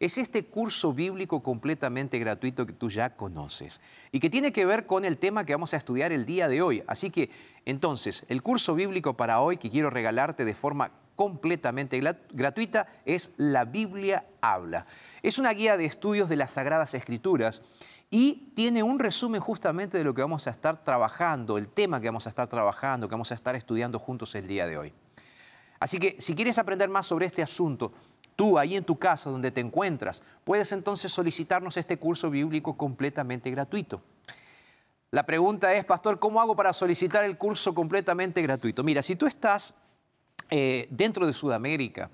es 0.00 0.18
este 0.18 0.44
curso 0.44 0.92
bíblico 0.92 1.42
completamente 1.42 2.18
gratuito 2.18 2.66
que 2.66 2.72
tú 2.72 2.90
ya 2.90 3.16
conoces 3.16 3.80
y 4.12 4.20
que 4.20 4.30
tiene 4.30 4.52
que 4.52 4.66
ver 4.66 4.86
con 4.86 5.04
el 5.04 5.18
tema 5.18 5.44
que 5.44 5.54
vamos 5.54 5.74
a 5.74 5.76
estudiar 5.76 6.12
el 6.12 6.26
día 6.26 6.48
de 6.48 6.62
hoy. 6.62 6.82
Así 6.86 7.10
que 7.10 7.30
entonces, 7.64 8.24
el 8.28 8.42
curso 8.42 8.74
bíblico 8.74 9.16
para 9.16 9.40
hoy 9.40 9.56
que 9.56 9.70
quiero 9.70 9.90
regalarte 9.90 10.44
de 10.44 10.54
forma 10.54 10.92
completamente 11.16 12.00
gratuita 12.32 12.86
es 13.04 13.32
La 13.38 13.64
Biblia 13.64 14.26
habla. 14.40 14.86
Es 15.22 15.38
una 15.38 15.50
guía 15.50 15.76
de 15.76 15.86
estudios 15.86 16.28
de 16.28 16.36
las 16.36 16.52
Sagradas 16.52 16.94
Escrituras 16.94 17.62
y 18.10 18.52
tiene 18.54 18.82
un 18.82 18.98
resumen 18.98 19.40
justamente 19.40 19.98
de 19.98 20.04
lo 20.04 20.14
que 20.14 20.22
vamos 20.22 20.46
a 20.46 20.50
estar 20.50 20.84
trabajando, 20.84 21.58
el 21.58 21.68
tema 21.68 22.00
que 22.00 22.06
vamos 22.06 22.26
a 22.26 22.28
estar 22.28 22.46
trabajando, 22.46 23.08
que 23.08 23.14
vamos 23.14 23.32
a 23.32 23.34
estar 23.34 23.56
estudiando 23.56 23.98
juntos 23.98 24.34
el 24.36 24.46
día 24.46 24.66
de 24.66 24.78
hoy. 24.78 24.92
Así 25.80 25.98
que 25.98 26.16
si 26.20 26.34
quieres 26.34 26.58
aprender 26.58 26.88
más 26.88 27.06
sobre 27.06 27.26
este 27.26 27.42
asunto, 27.42 27.92
Tú 28.36 28.58
ahí 28.58 28.76
en 28.76 28.84
tu 28.84 28.98
casa 28.98 29.30
donde 29.30 29.50
te 29.50 29.60
encuentras, 29.60 30.22
puedes 30.44 30.70
entonces 30.72 31.10
solicitarnos 31.10 31.76
este 31.76 31.98
curso 31.98 32.30
bíblico 32.30 32.76
completamente 32.76 33.50
gratuito. 33.50 34.02
La 35.10 35.24
pregunta 35.24 35.72
es, 35.72 35.84
pastor, 35.84 36.18
¿cómo 36.18 36.40
hago 36.40 36.54
para 36.54 36.74
solicitar 36.74 37.24
el 37.24 37.38
curso 37.38 37.74
completamente 37.74 38.42
gratuito? 38.42 38.84
Mira, 38.84 39.02
si 39.02 39.16
tú 39.16 39.26
estás 39.26 39.72
eh, 40.50 40.86
dentro 40.90 41.26
de 41.26 41.32
Sudamérica, 41.32 42.10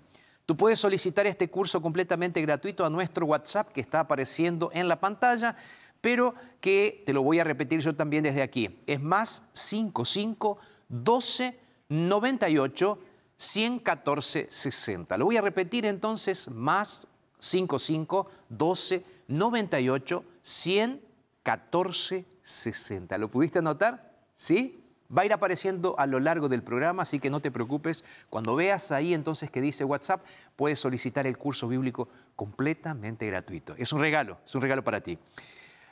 tú 0.46 0.56
puedes 0.56 0.78
solicitar 0.78 1.26
este 1.26 1.48
curso 1.48 1.82
completamente 1.82 2.40
gratuito 2.40 2.84
a 2.84 2.90
nuestro 2.90 3.26
WhatsApp 3.26 3.72
que 3.72 3.80
está 3.80 4.00
apareciendo 4.00 4.70
en 4.72 4.86
la 4.86 5.00
pantalla, 5.00 5.56
pero 6.00 6.34
que 6.60 7.02
te 7.04 7.12
lo 7.12 7.22
voy 7.22 7.40
a 7.40 7.44
repetir 7.44 7.80
yo 7.80 7.96
también 7.96 8.22
desde 8.22 8.42
aquí. 8.42 8.78
Es 8.86 9.00
más 9.00 9.42
55 9.54 10.58
12 10.88 11.58
98 11.88 12.98
114 13.42 14.46
60. 14.48 15.16
Lo 15.16 15.24
voy 15.24 15.36
a 15.36 15.40
repetir 15.40 15.84
entonces, 15.84 16.48
más 16.48 17.08
55 17.40 18.30
12 18.48 19.04
98 19.26 20.24
114 20.42 22.24
60. 22.40 23.18
¿Lo 23.18 23.28
pudiste 23.28 23.58
anotar? 23.58 24.12
¿Sí? 24.36 24.84
Va 25.14 25.22
a 25.22 25.24
ir 25.24 25.32
apareciendo 25.32 25.98
a 25.98 26.06
lo 26.06 26.20
largo 26.20 26.48
del 26.48 26.62
programa, 26.62 27.02
así 27.02 27.18
que 27.18 27.30
no 27.30 27.40
te 27.40 27.50
preocupes. 27.50 28.04
Cuando 28.30 28.54
veas 28.54 28.92
ahí 28.92 29.12
entonces 29.12 29.50
que 29.50 29.60
dice 29.60 29.84
WhatsApp, 29.84 30.24
puedes 30.54 30.78
solicitar 30.78 31.26
el 31.26 31.36
curso 31.36 31.66
bíblico 31.66 32.08
completamente 32.36 33.26
gratuito. 33.26 33.74
Es 33.76 33.92
un 33.92 33.98
regalo, 33.98 34.38
es 34.44 34.54
un 34.54 34.62
regalo 34.62 34.84
para 34.84 35.00
ti. 35.00 35.18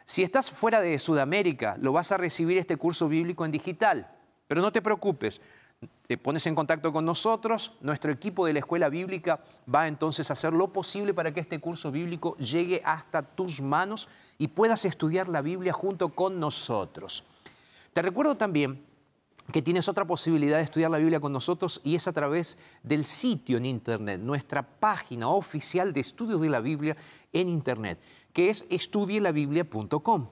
Si 0.04 0.22
estás 0.22 0.52
fuera 0.52 0.80
de 0.80 0.96
Sudamérica, 1.00 1.76
lo 1.80 1.92
vas 1.92 2.12
a 2.12 2.16
recibir 2.16 2.58
este 2.58 2.76
curso 2.76 3.08
bíblico 3.08 3.44
en 3.44 3.50
digital. 3.50 4.08
Pero 4.46 4.62
no 4.62 4.72
te 4.72 4.82
preocupes, 4.82 5.40
te 6.10 6.18
pones 6.18 6.44
en 6.48 6.56
contacto 6.56 6.92
con 6.92 7.04
nosotros, 7.04 7.74
nuestro 7.80 8.10
equipo 8.10 8.44
de 8.44 8.52
la 8.52 8.58
escuela 8.58 8.88
bíblica 8.88 9.44
va 9.72 9.86
entonces 9.86 10.28
a 10.28 10.32
hacer 10.32 10.52
lo 10.52 10.72
posible 10.72 11.14
para 11.14 11.32
que 11.32 11.38
este 11.38 11.60
curso 11.60 11.92
bíblico 11.92 12.36
llegue 12.36 12.82
hasta 12.84 13.22
tus 13.22 13.60
manos 13.60 14.08
y 14.36 14.48
puedas 14.48 14.84
estudiar 14.84 15.28
la 15.28 15.40
Biblia 15.40 15.72
junto 15.72 16.08
con 16.08 16.40
nosotros. 16.40 17.22
Te 17.92 18.02
recuerdo 18.02 18.36
también 18.36 18.84
que 19.52 19.62
tienes 19.62 19.88
otra 19.88 20.04
posibilidad 20.04 20.56
de 20.56 20.64
estudiar 20.64 20.90
la 20.90 20.98
Biblia 20.98 21.20
con 21.20 21.32
nosotros 21.32 21.80
y 21.84 21.94
es 21.94 22.08
a 22.08 22.12
través 22.12 22.58
del 22.82 23.04
sitio 23.04 23.58
en 23.58 23.66
Internet, 23.66 24.20
nuestra 24.20 24.64
página 24.64 25.28
oficial 25.28 25.92
de 25.92 26.00
estudios 26.00 26.40
de 26.40 26.50
la 26.50 26.58
Biblia 26.58 26.96
en 27.32 27.48
Internet, 27.48 28.00
que 28.32 28.50
es 28.50 28.66
estudielabiblia.com. 28.68 30.28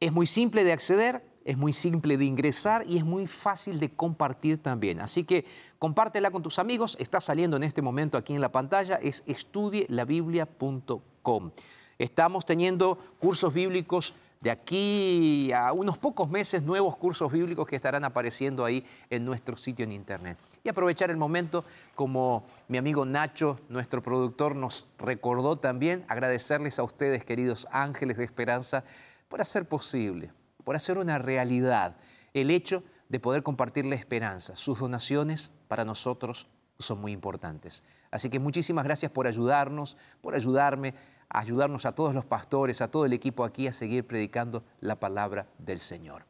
Es 0.00 0.12
muy 0.12 0.26
simple 0.26 0.64
de 0.64 0.72
acceder, 0.72 1.27
es 1.44 1.56
muy 1.56 1.72
simple 1.72 2.16
de 2.16 2.24
ingresar 2.24 2.84
y 2.86 2.98
es 2.98 3.04
muy 3.04 3.26
fácil 3.26 3.80
de 3.80 3.90
compartir 3.90 4.62
también. 4.62 5.00
Así 5.00 5.24
que 5.24 5.44
compártela 5.78 6.30
con 6.30 6.42
tus 6.42 6.58
amigos, 6.58 6.96
está 7.00 7.20
saliendo 7.20 7.56
en 7.56 7.62
este 7.62 7.80
momento 7.82 8.18
aquí 8.18 8.34
en 8.34 8.40
la 8.40 8.52
pantalla, 8.52 8.96
es 8.96 9.22
estudielabiblia.com. 9.26 11.50
Estamos 11.98 12.46
teniendo 12.46 12.98
cursos 13.18 13.52
bíblicos 13.52 14.14
de 14.40 14.50
aquí 14.50 15.52
a 15.52 15.72
unos 15.72 15.98
pocos 15.98 16.28
meses, 16.28 16.62
nuevos 16.62 16.96
cursos 16.96 17.30
bíblicos 17.32 17.66
que 17.66 17.76
estarán 17.76 18.04
apareciendo 18.04 18.64
ahí 18.64 18.84
en 19.10 19.24
nuestro 19.24 19.56
sitio 19.56 19.84
en 19.84 19.92
internet. 19.92 20.38
Y 20.62 20.68
aprovechar 20.68 21.10
el 21.10 21.16
momento, 21.16 21.64
como 21.94 22.44
mi 22.68 22.78
amigo 22.78 23.04
Nacho, 23.04 23.58
nuestro 23.68 24.02
productor, 24.02 24.54
nos 24.54 24.86
recordó 24.98 25.56
también, 25.56 26.04
agradecerles 26.08 26.78
a 26.78 26.84
ustedes, 26.84 27.24
queridos 27.24 27.66
ángeles 27.72 28.16
de 28.16 28.24
esperanza, 28.24 28.84
por 29.28 29.40
hacer 29.40 29.66
posible 29.66 30.30
por 30.68 30.76
hacer 30.76 30.98
una 30.98 31.16
realidad 31.16 31.96
el 32.34 32.50
hecho 32.50 32.82
de 33.08 33.18
poder 33.18 33.42
compartir 33.42 33.86
la 33.86 33.94
esperanza. 33.94 34.54
Sus 34.54 34.78
donaciones 34.78 35.50
para 35.66 35.82
nosotros 35.86 36.46
son 36.78 37.00
muy 37.00 37.12
importantes. 37.12 37.82
Así 38.10 38.28
que 38.28 38.38
muchísimas 38.38 38.84
gracias 38.84 39.10
por 39.10 39.26
ayudarnos, 39.26 39.96
por 40.20 40.34
ayudarme, 40.34 40.92
ayudarnos 41.30 41.86
a 41.86 41.92
todos 41.92 42.14
los 42.14 42.26
pastores, 42.26 42.82
a 42.82 42.90
todo 42.90 43.06
el 43.06 43.14
equipo 43.14 43.44
aquí 43.44 43.66
a 43.66 43.72
seguir 43.72 44.06
predicando 44.06 44.62
la 44.82 44.96
palabra 44.96 45.46
del 45.56 45.78
Señor. 45.78 46.26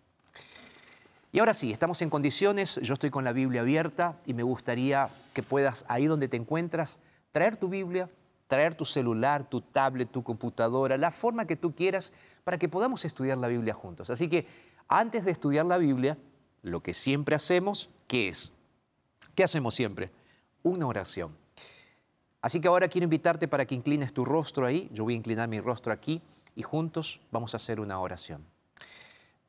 Y 1.32 1.40
ahora 1.40 1.52
sí, 1.52 1.72
estamos 1.72 2.00
en 2.02 2.08
condiciones, 2.08 2.78
yo 2.80 2.94
estoy 2.94 3.10
con 3.10 3.24
la 3.24 3.32
Biblia 3.32 3.62
abierta 3.62 4.20
y 4.24 4.34
me 4.34 4.44
gustaría 4.44 5.08
que 5.34 5.42
puedas, 5.42 5.84
ahí 5.88 6.06
donde 6.06 6.28
te 6.28 6.36
encuentras, 6.36 7.00
traer 7.32 7.56
tu 7.56 7.68
Biblia, 7.68 8.08
traer 8.48 8.74
tu 8.74 8.84
celular, 8.84 9.48
tu 9.48 9.60
tablet, 9.60 10.10
tu 10.10 10.24
computadora, 10.24 10.96
la 10.96 11.12
forma 11.12 11.46
que 11.46 11.54
tú 11.54 11.74
quieras 11.74 12.12
para 12.42 12.58
que 12.58 12.68
podamos 12.68 13.04
estudiar 13.04 13.38
la 13.38 13.46
Biblia 13.46 13.74
juntos. 13.74 14.10
Así 14.10 14.28
que 14.28 14.46
antes 14.88 15.24
de 15.24 15.30
estudiar 15.30 15.66
la 15.66 15.76
Biblia, 15.76 16.18
lo 16.62 16.82
que 16.82 16.94
siempre 16.94 17.36
hacemos, 17.36 17.90
¿qué 18.08 18.28
es? 18.28 18.52
¿Qué 19.34 19.44
hacemos 19.44 19.74
siempre? 19.74 20.10
Una 20.62 20.86
oración. 20.86 21.36
Así 22.40 22.60
que 22.60 22.68
ahora 22.68 22.88
quiero 22.88 23.04
invitarte 23.04 23.48
para 23.48 23.66
que 23.66 23.74
inclines 23.74 24.14
tu 24.14 24.24
rostro 24.24 24.64
ahí, 24.64 24.88
yo 24.92 25.04
voy 25.04 25.12
a 25.12 25.16
inclinar 25.16 25.48
mi 25.48 25.60
rostro 25.60 25.92
aquí 25.92 26.22
y 26.56 26.62
juntos 26.62 27.20
vamos 27.30 27.52
a 27.54 27.58
hacer 27.58 27.80
una 27.80 28.00
oración. 28.00 28.44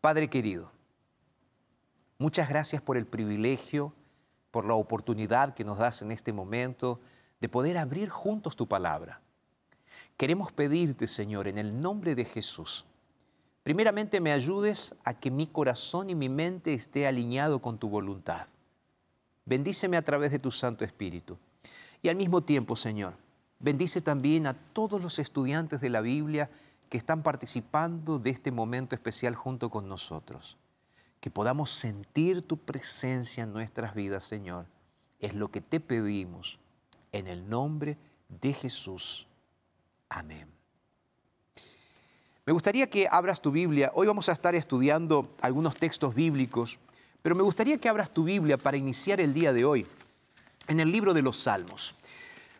Padre 0.01 0.29
querido, 0.29 0.71
muchas 2.17 2.49
gracias 2.49 2.81
por 2.81 2.97
el 2.97 3.05
privilegio, 3.05 3.93
por 4.51 4.65
la 4.65 4.73
oportunidad 4.73 5.53
que 5.53 5.63
nos 5.63 5.77
das 5.77 6.01
en 6.01 6.11
este 6.11 6.33
momento 6.33 6.99
de 7.39 7.49
poder 7.49 7.77
abrir 7.77 8.09
juntos 8.09 8.55
tu 8.55 8.67
palabra. 8.67 9.21
Queremos 10.17 10.51
pedirte, 10.51 11.07
Señor, 11.07 11.47
en 11.47 11.57
el 11.57 11.81
nombre 11.81 12.15
de 12.15 12.25
Jesús, 12.25 12.85
primeramente 13.63 14.19
me 14.19 14.31
ayudes 14.31 14.93
a 15.03 15.13
que 15.13 15.31
mi 15.31 15.47
corazón 15.47 16.09
y 16.09 16.15
mi 16.15 16.27
mente 16.27 16.73
esté 16.73 17.07
alineado 17.07 17.59
con 17.59 17.77
tu 17.77 17.87
voluntad. 17.87 18.47
Bendíceme 19.45 19.97
a 19.97 20.01
través 20.03 20.31
de 20.31 20.39
tu 20.39 20.51
Santo 20.51 20.83
Espíritu. 20.83 21.37
Y 22.01 22.09
al 22.09 22.15
mismo 22.15 22.41
tiempo, 22.41 22.75
Señor, 22.75 23.13
bendice 23.59 24.01
también 24.01 24.45
a 24.45 24.53
todos 24.53 25.01
los 25.01 25.19
estudiantes 25.19 25.81
de 25.81 25.89
la 25.89 26.01
Biblia 26.01 26.49
que 26.89 26.97
están 26.97 27.23
participando 27.23 28.19
de 28.19 28.29
este 28.31 28.51
momento 28.51 28.95
especial 28.95 29.35
junto 29.35 29.69
con 29.69 29.87
nosotros. 29.87 30.57
Que 31.19 31.29
podamos 31.31 31.69
sentir 31.69 32.41
tu 32.41 32.57
presencia 32.57 33.43
en 33.43 33.53
nuestras 33.53 33.93
vidas, 33.93 34.23
Señor. 34.23 34.65
Es 35.19 35.33
lo 35.33 35.49
que 35.49 35.61
te 35.61 35.79
pedimos 35.79 36.59
en 37.11 37.27
el 37.27 37.49
nombre 37.49 37.97
de 38.27 38.53
Jesús. 38.53 39.27
Amén. 40.09 40.47
Me 42.45 42.53
gustaría 42.53 42.89
que 42.89 43.07
abras 43.09 43.41
tu 43.41 43.51
Biblia. 43.51 43.91
Hoy 43.93 44.07
vamos 44.07 44.27
a 44.27 44.31
estar 44.31 44.55
estudiando 44.55 45.35
algunos 45.41 45.75
textos 45.75 46.15
bíblicos, 46.15 46.79
pero 47.21 47.35
me 47.35 47.43
gustaría 47.43 47.77
que 47.77 47.89
abras 47.89 48.11
tu 48.11 48.23
Biblia 48.23 48.57
para 48.57 48.77
iniciar 48.77 49.21
el 49.21 49.33
día 49.33 49.53
de 49.53 49.65
hoy 49.65 49.85
en 50.67 50.79
el 50.79 50.91
libro 50.91 51.13
de 51.13 51.21
los 51.21 51.37
Salmos. 51.37 51.93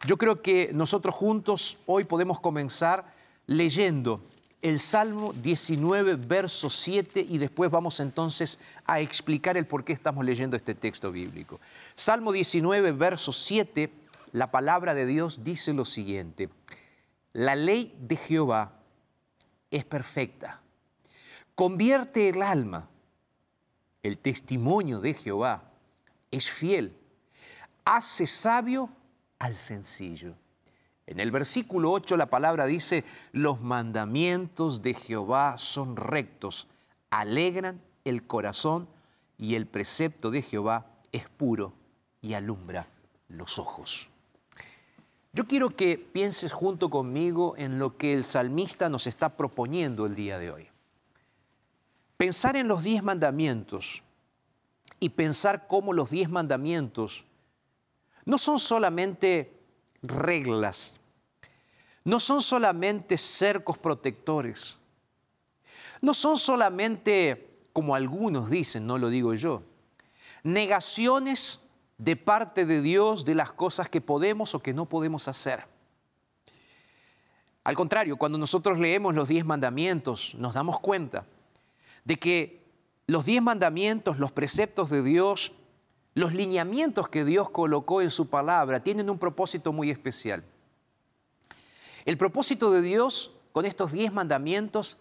Yo 0.05 0.17
creo 0.17 0.41
que 0.41 0.69
nosotros 0.73 1.15
juntos 1.15 1.77
hoy 1.85 2.03
podemos 2.03 2.39
comenzar 2.39 3.13
leyendo 3.47 4.21
el 4.61 4.79
Salmo 4.79 5.33
19, 5.33 6.15
verso 6.15 6.69
7, 6.69 7.25
y 7.27 7.37
después 7.37 7.71
vamos 7.71 7.99
entonces 7.99 8.59
a 8.85 8.99
explicar 8.99 9.57
el 9.57 9.65
por 9.65 9.83
qué 9.83 9.93
estamos 9.93 10.23
leyendo 10.25 10.55
este 10.55 10.75
texto 10.75 11.11
bíblico. 11.11 11.59
Salmo 11.95 12.31
19, 12.31 12.91
verso 12.91 13.31
7, 13.31 13.89
la 14.31 14.51
palabra 14.51 14.93
de 14.93 15.05
Dios 15.05 15.43
dice 15.43 15.73
lo 15.73 15.85
siguiente, 15.85 16.49
la 17.33 17.55
ley 17.55 17.95
de 17.99 18.15
Jehová 18.15 18.73
es 19.71 19.85
perfecta, 19.85 20.61
convierte 21.55 22.29
el 22.29 22.41
alma, 22.41 22.89
el 24.03 24.17
testimonio 24.17 24.99
de 24.99 25.13
Jehová 25.13 25.63
es 26.31 26.49
fiel, 26.49 26.95
hace 27.85 28.27
sabio 28.27 28.89
al 29.39 29.55
sencillo. 29.55 30.35
En 31.07 31.19
el 31.19 31.31
versículo 31.31 31.91
8 31.91 32.17
la 32.17 32.27
palabra 32.27 32.65
dice, 32.65 33.03
los 33.31 33.61
mandamientos 33.61 34.83
de 34.83 34.93
Jehová 34.93 35.57
son 35.57 35.95
rectos, 35.95 36.67
alegran 37.09 37.81
el 38.05 38.27
corazón 38.27 38.87
y 39.37 39.55
el 39.55 39.65
precepto 39.65 40.29
de 40.29 40.43
Jehová 40.43 40.85
es 41.11 41.27
puro 41.29 41.73
y 42.21 42.33
alumbra 42.33 42.87
los 43.27 43.57
ojos. 43.57 44.08
Yo 45.39 45.47
quiero 45.47 45.69
que 45.69 45.97
pienses 45.97 46.51
junto 46.51 46.89
conmigo 46.89 47.53
en 47.55 47.79
lo 47.79 47.95
que 47.95 48.13
el 48.13 48.25
salmista 48.25 48.89
nos 48.89 49.07
está 49.07 49.37
proponiendo 49.37 50.05
el 50.05 50.13
día 50.13 50.37
de 50.37 50.51
hoy. 50.51 50.67
Pensar 52.17 52.57
en 52.57 52.67
los 52.67 52.83
diez 52.83 53.01
mandamientos 53.01 54.03
y 54.99 55.07
pensar 55.07 55.65
cómo 55.65 55.93
los 55.93 56.09
diez 56.09 56.29
mandamientos 56.29 57.23
no 58.25 58.37
son 58.37 58.59
solamente 58.59 59.57
reglas, 60.01 60.99
no 62.03 62.19
son 62.19 62.41
solamente 62.41 63.17
cercos 63.17 63.77
protectores, 63.77 64.77
no 66.01 66.13
son 66.13 66.35
solamente, 66.35 67.61
como 67.71 67.95
algunos 67.95 68.49
dicen, 68.49 68.85
no 68.85 68.97
lo 68.97 69.07
digo 69.07 69.33
yo, 69.35 69.63
negaciones 70.43 71.61
de 71.99 72.15
parte 72.15 72.65
de 72.65 72.81
Dios 72.81 73.25
de 73.25 73.35
las 73.35 73.51
cosas 73.51 73.89
que 73.89 74.01
podemos 74.01 74.55
o 74.55 74.61
que 74.61 74.73
no 74.73 74.87
podemos 74.87 75.27
hacer. 75.27 75.65
Al 77.63 77.75
contrario, 77.75 78.17
cuando 78.17 78.37
nosotros 78.37 78.79
leemos 78.79 79.13
los 79.13 79.27
diez 79.27 79.45
mandamientos, 79.45 80.33
nos 80.35 80.53
damos 80.53 80.79
cuenta 80.79 81.25
de 82.05 82.15
que 82.15 82.63
los 83.05 83.25
diez 83.25 83.43
mandamientos, 83.43 84.17
los 84.17 84.31
preceptos 84.31 84.89
de 84.89 85.03
Dios, 85.03 85.51
los 86.15 86.33
lineamientos 86.33 87.09
que 87.09 87.25
Dios 87.25 87.49
colocó 87.49 88.01
en 88.01 88.11
su 88.11 88.29
palabra 88.29 88.81
tienen 88.81 89.09
un 89.09 89.19
propósito 89.19 89.73
muy 89.73 89.91
especial. 89.91 90.43
El 92.05 92.17
propósito 92.17 92.71
de 92.71 92.81
Dios 92.81 93.33
con 93.51 93.65
estos 93.65 93.91
diez 93.91 94.13
mandamientos 94.13 94.97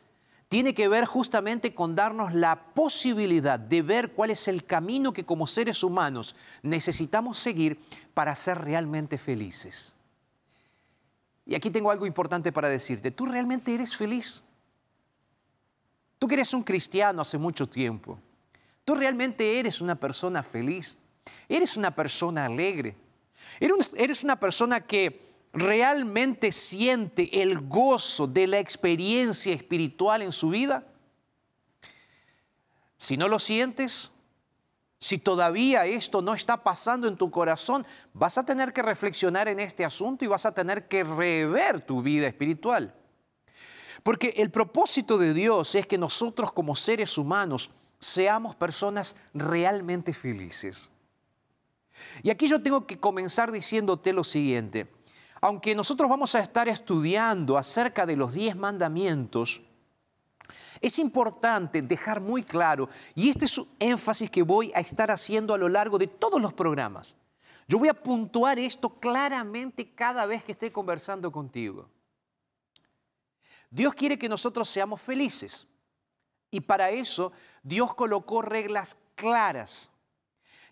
tiene 0.48 0.74
que 0.74 0.88
ver 0.88 1.04
justamente 1.04 1.74
con 1.74 1.94
darnos 1.94 2.32
la 2.32 2.56
posibilidad 2.72 3.58
de 3.58 3.82
ver 3.82 4.12
cuál 4.12 4.30
es 4.30 4.48
el 4.48 4.64
camino 4.64 5.12
que 5.12 5.24
como 5.24 5.46
seres 5.46 5.84
humanos 5.84 6.34
necesitamos 6.62 7.38
seguir 7.38 7.78
para 8.14 8.34
ser 8.34 8.58
realmente 8.58 9.18
felices. 9.18 9.94
Y 11.44 11.54
aquí 11.54 11.70
tengo 11.70 11.90
algo 11.90 12.06
importante 12.06 12.50
para 12.50 12.68
decirte. 12.68 13.10
¿Tú 13.10 13.26
realmente 13.26 13.74
eres 13.74 13.94
feliz? 13.94 14.42
Tú 16.18 16.26
que 16.26 16.34
eres 16.34 16.52
un 16.52 16.62
cristiano 16.62 17.22
hace 17.22 17.38
mucho 17.38 17.66
tiempo. 17.66 18.18
¿Tú 18.84 18.94
realmente 18.94 19.58
eres 19.58 19.82
una 19.82 19.94
persona 19.94 20.42
feliz? 20.42 20.96
Eres 21.48 21.76
una 21.76 21.94
persona 21.94 22.46
alegre. 22.46 22.96
Eres 23.60 24.24
una 24.24 24.40
persona 24.40 24.80
que 24.80 25.27
realmente 25.52 26.52
siente 26.52 27.42
el 27.42 27.58
gozo 27.58 28.26
de 28.26 28.46
la 28.46 28.58
experiencia 28.58 29.54
espiritual 29.54 30.22
en 30.22 30.32
su 30.32 30.50
vida. 30.50 30.86
Si 32.96 33.16
no 33.16 33.28
lo 33.28 33.38
sientes, 33.38 34.10
si 34.98 35.18
todavía 35.18 35.86
esto 35.86 36.20
no 36.22 36.34
está 36.34 36.62
pasando 36.64 37.06
en 37.06 37.16
tu 37.16 37.30
corazón, 37.30 37.86
vas 38.12 38.36
a 38.36 38.44
tener 38.44 38.72
que 38.72 38.82
reflexionar 38.82 39.48
en 39.48 39.60
este 39.60 39.84
asunto 39.84 40.24
y 40.24 40.28
vas 40.28 40.44
a 40.44 40.52
tener 40.52 40.88
que 40.88 41.04
rever 41.04 41.80
tu 41.80 42.02
vida 42.02 42.26
espiritual. 42.26 42.94
Porque 44.02 44.34
el 44.36 44.50
propósito 44.50 45.18
de 45.18 45.34
Dios 45.34 45.74
es 45.74 45.86
que 45.86 45.98
nosotros 45.98 46.52
como 46.52 46.74
seres 46.74 47.16
humanos 47.16 47.70
seamos 48.00 48.56
personas 48.56 49.16
realmente 49.34 50.12
felices. 50.12 50.90
Y 52.22 52.30
aquí 52.30 52.48
yo 52.48 52.62
tengo 52.62 52.86
que 52.86 52.98
comenzar 52.98 53.50
diciéndote 53.50 54.12
lo 54.12 54.24
siguiente. 54.24 54.88
Aunque 55.40 55.74
nosotros 55.74 56.08
vamos 56.08 56.34
a 56.34 56.40
estar 56.40 56.68
estudiando 56.68 57.56
acerca 57.56 58.06
de 58.06 58.16
los 58.16 58.34
diez 58.34 58.56
mandamientos, 58.56 59.62
es 60.80 60.98
importante 60.98 61.82
dejar 61.82 62.20
muy 62.20 62.42
claro, 62.42 62.88
y 63.14 63.30
este 63.30 63.44
es 63.44 63.58
un 63.58 63.68
énfasis 63.78 64.30
que 64.30 64.42
voy 64.42 64.72
a 64.74 64.80
estar 64.80 65.10
haciendo 65.10 65.54
a 65.54 65.58
lo 65.58 65.68
largo 65.68 65.98
de 65.98 66.06
todos 66.06 66.40
los 66.40 66.52
programas. 66.52 67.16
Yo 67.66 67.78
voy 67.78 67.88
a 67.88 67.94
puntuar 67.94 68.58
esto 68.58 68.88
claramente 68.88 69.92
cada 69.94 70.24
vez 70.26 70.42
que 70.42 70.52
esté 70.52 70.72
conversando 70.72 71.30
contigo. 71.30 71.88
Dios 73.70 73.94
quiere 73.94 74.18
que 74.18 74.28
nosotros 74.28 74.68
seamos 74.68 75.02
felices. 75.02 75.66
Y 76.50 76.60
para 76.60 76.88
eso 76.90 77.32
Dios 77.62 77.94
colocó 77.94 78.40
reglas 78.40 78.96
claras 79.14 79.90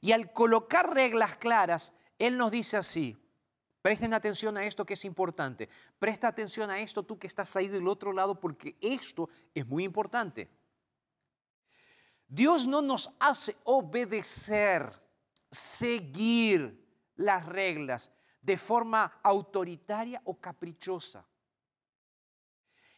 y 0.00 0.12
al 0.12 0.33
colocar 0.33 0.94
reglas 0.94 1.37
claras, 1.37 1.92
Él 2.18 2.37
nos 2.37 2.50
dice 2.50 2.76
así, 2.76 3.16
presten 3.87 4.14
atención 4.14 4.57
a 4.57 4.64
esto 4.64 4.85
que 4.85 4.94
es 4.94 5.05
importante, 5.05 5.68
presta 6.01 6.27
atención 6.27 6.68
a 6.72 6.81
esto 6.81 7.05
tú 7.05 7.16
que 7.20 7.29
estás 7.29 7.55
ahí 7.55 7.68
del 7.68 7.87
otro 7.87 8.12
lado 8.12 8.40
porque 8.40 8.77
esto 8.81 9.29
es 9.55 9.64
muy 9.64 9.85
importante. 9.85 10.51
Dios 12.27 12.66
no 12.66 12.83
nos 12.83 13.09
hace 13.20 13.57
obedecer, 13.62 14.90
seguir 15.53 16.85
las 17.14 17.46
reglas 17.46 18.11
de 18.40 18.57
forma 18.57 19.20
autoritaria 19.22 20.20
o 20.25 20.35
caprichosa. 20.35 21.25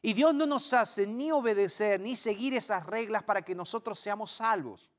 Y 0.01 0.15
Dios 0.15 0.35
no 0.35 0.47
nos 0.47 0.73
hace 0.73 1.07
ni 1.07 1.31
obedecer 1.31 2.01
ni 2.01 2.17
seguir 2.17 2.55
esas 2.55 2.87
reglas 2.87 3.23
para 3.25 3.43
que 3.43 3.55
nosotros 3.55 3.99
seamos 3.99 4.31
salvos. 4.31 4.91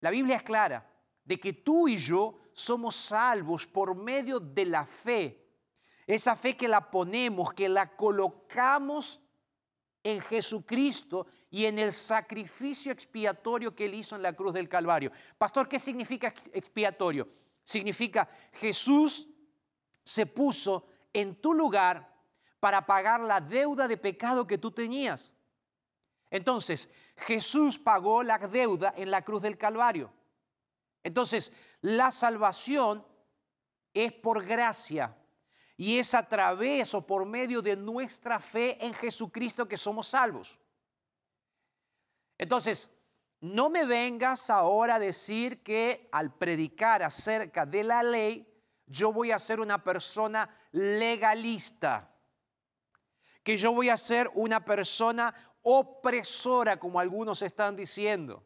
La 0.00 0.10
Biblia 0.10 0.36
es 0.36 0.42
clara 0.42 0.86
de 1.24 1.40
que 1.40 1.54
tú 1.54 1.88
y 1.88 1.96
yo 1.96 2.43
somos 2.54 2.96
salvos 2.96 3.66
por 3.66 3.94
medio 3.94 4.40
de 4.40 4.64
la 4.64 4.86
fe. 4.86 5.40
Esa 6.06 6.36
fe 6.36 6.56
que 6.56 6.68
la 6.68 6.90
ponemos, 6.90 7.52
que 7.52 7.68
la 7.68 7.96
colocamos 7.96 9.20
en 10.02 10.20
Jesucristo 10.20 11.26
y 11.50 11.64
en 11.64 11.78
el 11.78 11.92
sacrificio 11.92 12.92
expiatorio 12.92 13.74
que 13.74 13.86
él 13.86 13.94
hizo 13.94 14.16
en 14.16 14.22
la 14.22 14.34
cruz 14.34 14.52
del 14.52 14.68
Calvario. 14.68 15.10
Pastor, 15.38 15.68
¿qué 15.68 15.78
significa 15.78 16.32
expiatorio? 16.52 17.28
Significa 17.64 18.28
Jesús 18.52 19.26
se 20.02 20.26
puso 20.26 20.86
en 21.12 21.36
tu 21.36 21.54
lugar 21.54 22.12
para 22.60 22.84
pagar 22.84 23.20
la 23.20 23.40
deuda 23.40 23.88
de 23.88 23.96
pecado 23.96 24.46
que 24.46 24.58
tú 24.58 24.70
tenías. 24.70 25.32
Entonces, 26.30 26.90
Jesús 27.16 27.78
pagó 27.78 28.22
la 28.22 28.38
deuda 28.38 28.92
en 28.96 29.10
la 29.10 29.22
cruz 29.22 29.42
del 29.42 29.56
Calvario. 29.56 30.12
Entonces, 31.02 31.52
la 31.84 32.10
salvación 32.10 33.06
es 33.92 34.10
por 34.10 34.42
gracia 34.42 35.14
y 35.76 35.98
es 35.98 36.14
a 36.14 36.26
través 36.26 36.94
o 36.94 37.06
por 37.06 37.26
medio 37.26 37.60
de 37.60 37.76
nuestra 37.76 38.40
fe 38.40 38.82
en 38.82 38.94
Jesucristo 38.94 39.68
que 39.68 39.76
somos 39.76 40.08
salvos. 40.08 40.58
Entonces, 42.38 42.88
no 43.40 43.68
me 43.68 43.84
vengas 43.84 44.48
ahora 44.48 44.94
a 44.94 44.98
decir 44.98 45.62
que 45.62 46.08
al 46.10 46.32
predicar 46.32 47.02
acerca 47.02 47.66
de 47.66 47.84
la 47.84 48.02
ley, 48.02 48.50
yo 48.86 49.12
voy 49.12 49.30
a 49.30 49.38
ser 49.38 49.60
una 49.60 49.84
persona 49.84 50.48
legalista, 50.72 52.10
que 53.42 53.58
yo 53.58 53.74
voy 53.74 53.90
a 53.90 53.98
ser 53.98 54.30
una 54.32 54.64
persona 54.64 55.34
opresora, 55.60 56.78
como 56.78 56.98
algunos 56.98 57.42
están 57.42 57.76
diciendo. 57.76 58.42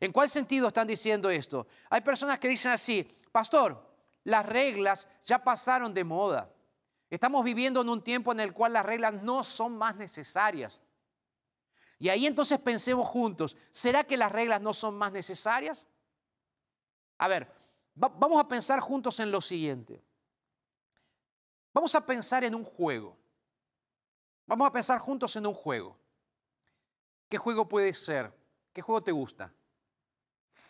¿En 0.00 0.12
cuál 0.12 0.28
sentido 0.28 0.68
están 0.68 0.86
diciendo 0.86 1.30
esto? 1.30 1.66
Hay 1.90 2.00
personas 2.00 2.38
que 2.38 2.48
dicen 2.48 2.72
así, 2.72 3.02
pastor, 3.32 3.82
las 4.24 4.44
reglas 4.44 5.08
ya 5.24 5.42
pasaron 5.42 5.94
de 5.94 6.04
moda. 6.04 6.52
Estamos 7.08 7.44
viviendo 7.44 7.80
en 7.80 7.88
un 7.88 8.02
tiempo 8.02 8.32
en 8.32 8.40
el 8.40 8.52
cual 8.52 8.72
las 8.72 8.84
reglas 8.84 9.14
no 9.22 9.44
son 9.44 9.76
más 9.78 9.96
necesarias. 9.96 10.82
Y 11.98 12.08
ahí 12.08 12.26
entonces 12.26 12.58
pensemos 12.58 13.08
juntos, 13.08 13.56
¿será 13.70 14.04
que 14.04 14.16
las 14.16 14.30
reglas 14.30 14.60
no 14.60 14.74
son 14.74 14.96
más 14.96 15.12
necesarias? 15.12 15.86
A 17.18 17.28
ver, 17.28 17.50
vamos 17.94 18.38
a 18.38 18.48
pensar 18.48 18.80
juntos 18.80 19.18
en 19.20 19.30
lo 19.30 19.40
siguiente. 19.40 20.02
Vamos 21.72 21.94
a 21.94 22.04
pensar 22.04 22.44
en 22.44 22.54
un 22.54 22.64
juego. 22.64 23.16
Vamos 24.46 24.66
a 24.66 24.72
pensar 24.72 24.98
juntos 24.98 25.34
en 25.36 25.46
un 25.46 25.54
juego. 25.54 25.96
¿Qué 27.28 27.38
juego 27.38 27.66
puede 27.66 27.94
ser? 27.94 28.32
¿Qué 28.72 28.82
juego 28.82 29.02
te 29.02 29.12
gusta? 29.12 29.52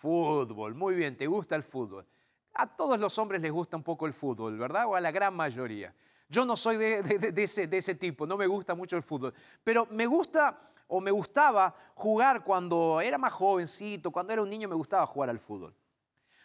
Fútbol, 0.00 0.74
muy 0.74 0.94
bien, 0.94 1.16
te 1.16 1.26
gusta 1.26 1.56
el 1.56 1.62
fútbol. 1.62 2.06
A 2.54 2.66
todos 2.66 2.98
los 2.98 3.18
hombres 3.18 3.40
les 3.40 3.52
gusta 3.52 3.76
un 3.76 3.82
poco 3.82 4.06
el 4.06 4.12
fútbol, 4.12 4.58
¿verdad? 4.58 4.86
O 4.86 4.94
a 4.94 5.00
la 5.00 5.10
gran 5.10 5.34
mayoría. 5.34 5.94
Yo 6.28 6.44
no 6.44 6.56
soy 6.56 6.76
de, 6.76 7.32
ese, 7.36 7.68
ese 7.70 7.94
tipo, 7.94 8.26
no 8.26 8.36
me 8.36 8.46
gusta 8.46 8.74
mucho 8.74 8.96
el 8.96 9.02
fútbol, 9.02 9.32
pero 9.62 9.86
me 9.90 10.06
gusta 10.06 10.58
o 10.88 11.00
me 11.00 11.10
gustaba 11.10 11.74
jugar 11.94 12.44
cuando 12.44 13.00
era 13.00 13.18
más 13.18 13.32
jovencito, 13.32 14.10
cuando 14.10 14.32
era 14.32 14.42
un 14.42 14.48
niño 14.48 14.68
me 14.68 14.74
gustaba 14.74 15.06
jugar 15.06 15.30
al 15.30 15.38
fútbol. 15.38 15.74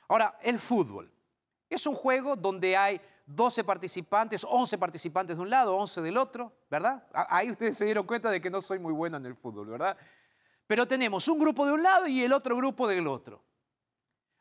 Ahora, 0.07 0.37
el 0.41 0.59
fútbol 0.59 1.11
es 1.69 1.85
un 1.87 1.95
juego 1.95 2.35
donde 2.35 2.75
hay 2.75 2.99
12 3.25 3.63
participantes, 3.63 4.45
11 4.47 4.77
participantes 4.77 5.37
de 5.37 5.41
un 5.41 5.49
lado, 5.49 5.75
11 5.75 6.01
del 6.01 6.17
otro, 6.17 6.51
¿verdad? 6.69 7.03
Ahí 7.13 7.49
ustedes 7.49 7.77
se 7.77 7.85
dieron 7.85 8.05
cuenta 8.05 8.29
de 8.29 8.41
que 8.41 8.49
no 8.49 8.61
soy 8.61 8.79
muy 8.79 8.93
bueno 8.93 9.17
en 9.17 9.25
el 9.25 9.35
fútbol, 9.35 9.67
¿verdad? 9.67 9.97
Pero 10.71 10.87
tenemos 10.87 11.27
un 11.27 11.37
grupo 11.37 11.65
de 11.65 11.73
un 11.73 11.83
lado 11.83 12.07
y 12.07 12.23
el 12.23 12.31
otro 12.31 12.55
grupo 12.55 12.87
del 12.87 13.05
otro. 13.05 13.43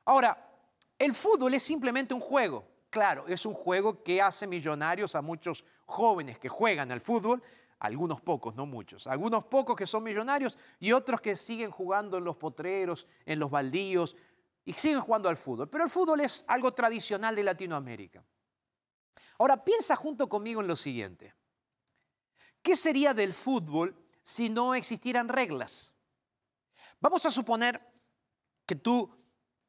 Ahora, 0.04 0.48
el 0.96 1.12
fútbol 1.12 1.54
es 1.54 1.62
simplemente 1.64 2.14
un 2.14 2.20
juego. 2.20 2.68
Claro, 2.88 3.26
es 3.26 3.44
un 3.46 3.52
juego 3.52 4.04
que 4.04 4.22
hace 4.22 4.46
millonarios 4.46 5.16
a 5.16 5.22
muchos 5.22 5.64
jóvenes 5.86 6.38
que 6.38 6.48
juegan 6.48 6.92
al 6.92 7.00
fútbol, 7.00 7.42
algunos 7.80 8.20
pocos, 8.20 8.54
no 8.54 8.64
muchos, 8.64 9.08
algunos 9.08 9.46
pocos 9.46 9.74
que 9.74 9.88
son 9.88 10.04
millonarios 10.04 10.56
y 10.78 10.92
otros 10.92 11.20
que 11.20 11.34
siguen 11.34 11.72
jugando 11.72 12.18
en 12.18 12.22
los 12.22 12.36
potreros, 12.36 13.08
en 13.26 13.40
los 13.40 13.50
baldíos 13.50 14.14
y 14.64 14.72
siguen 14.74 15.00
jugando 15.00 15.28
al 15.28 15.36
fútbol. 15.36 15.68
Pero 15.68 15.82
el 15.82 15.90
fútbol 15.90 16.20
es 16.20 16.44
algo 16.46 16.72
tradicional 16.72 17.34
de 17.34 17.42
Latinoamérica. 17.42 18.22
Ahora 19.36 19.64
piensa 19.64 19.96
junto 19.96 20.28
conmigo 20.28 20.60
en 20.60 20.68
lo 20.68 20.76
siguiente. 20.76 21.34
¿Qué 22.62 22.76
sería 22.76 23.14
del 23.14 23.32
fútbol 23.32 23.96
si 24.22 24.48
no 24.48 24.76
existieran 24.76 25.28
reglas? 25.28 25.92
Vamos 27.00 27.24
a 27.24 27.30
suponer 27.30 27.80
que 28.66 28.76
tú 28.76 29.10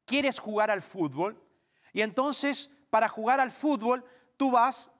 quieres 0.04 0.38
jugar 0.38 0.70
al 0.70 0.82
fútbol 0.82 1.42
y 1.92 2.02
entonces 2.02 2.70
para 2.90 3.08
jugar 3.08 3.40
al 3.40 3.50
fútbol 3.50 4.04
tú 4.36 4.50
vas 4.50 4.90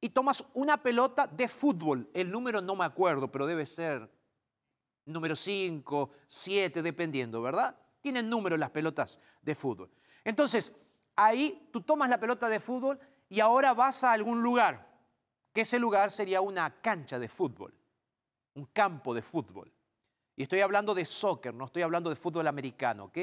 y 0.00 0.10
tomas 0.10 0.44
una 0.54 0.82
pelota 0.82 1.26
de 1.26 1.48
fútbol. 1.48 2.08
El 2.14 2.30
número 2.30 2.62
no 2.62 2.74
me 2.76 2.84
acuerdo, 2.84 3.30
pero 3.30 3.46
debe 3.46 3.66
ser 3.66 4.10
número 5.04 5.36
5, 5.36 6.10
7, 6.26 6.82
dependiendo, 6.82 7.42
¿verdad? 7.42 7.76
Tienen 8.00 8.30
número 8.30 8.56
las 8.56 8.70
pelotas 8.70 9.18
de 9.42 9.54
fútbol. 9.54 9.90
Entonces, 10.24 10.74
ahí 11.16 11.68
tú 11.72 11.82
tomas 11.82 12.08
la 12.08 12.20
pelota 12.20 12.48
de 12.48 12.60
fútbol 12.60 12.98
y 13.28 13.40
ahora 13.40 13.74
vas 13.74 14.04
a 14.04 14.12
algún 14.12 14.42
lugar, 14.42 14.88
que 15.52 15.62
ese 15.62 15.78
lugar 15.78 16.10
sería 16.10 16.40
una 16.40 16.80
cancha 16.80 17.18
de 17.18 17.28
fútbol, 17.28 17.74
un 18.54 18.66
campo 18.66 19.12
de 19.12 19.22
fútbol. 19.22 19.72
Y 20.40 20.44
estoy 20.44 20.62
hablando 20.62 20.94
de 20.94 21.04
soccer, 21.04 21.52
no 21.52 21.66
estoy 21.66 21.82
hablando 21.82 22.08
de 22.08 22.16
fútbol 22.16 22.46
americano, 22.46 23.04
¿ok? 23.04 23.18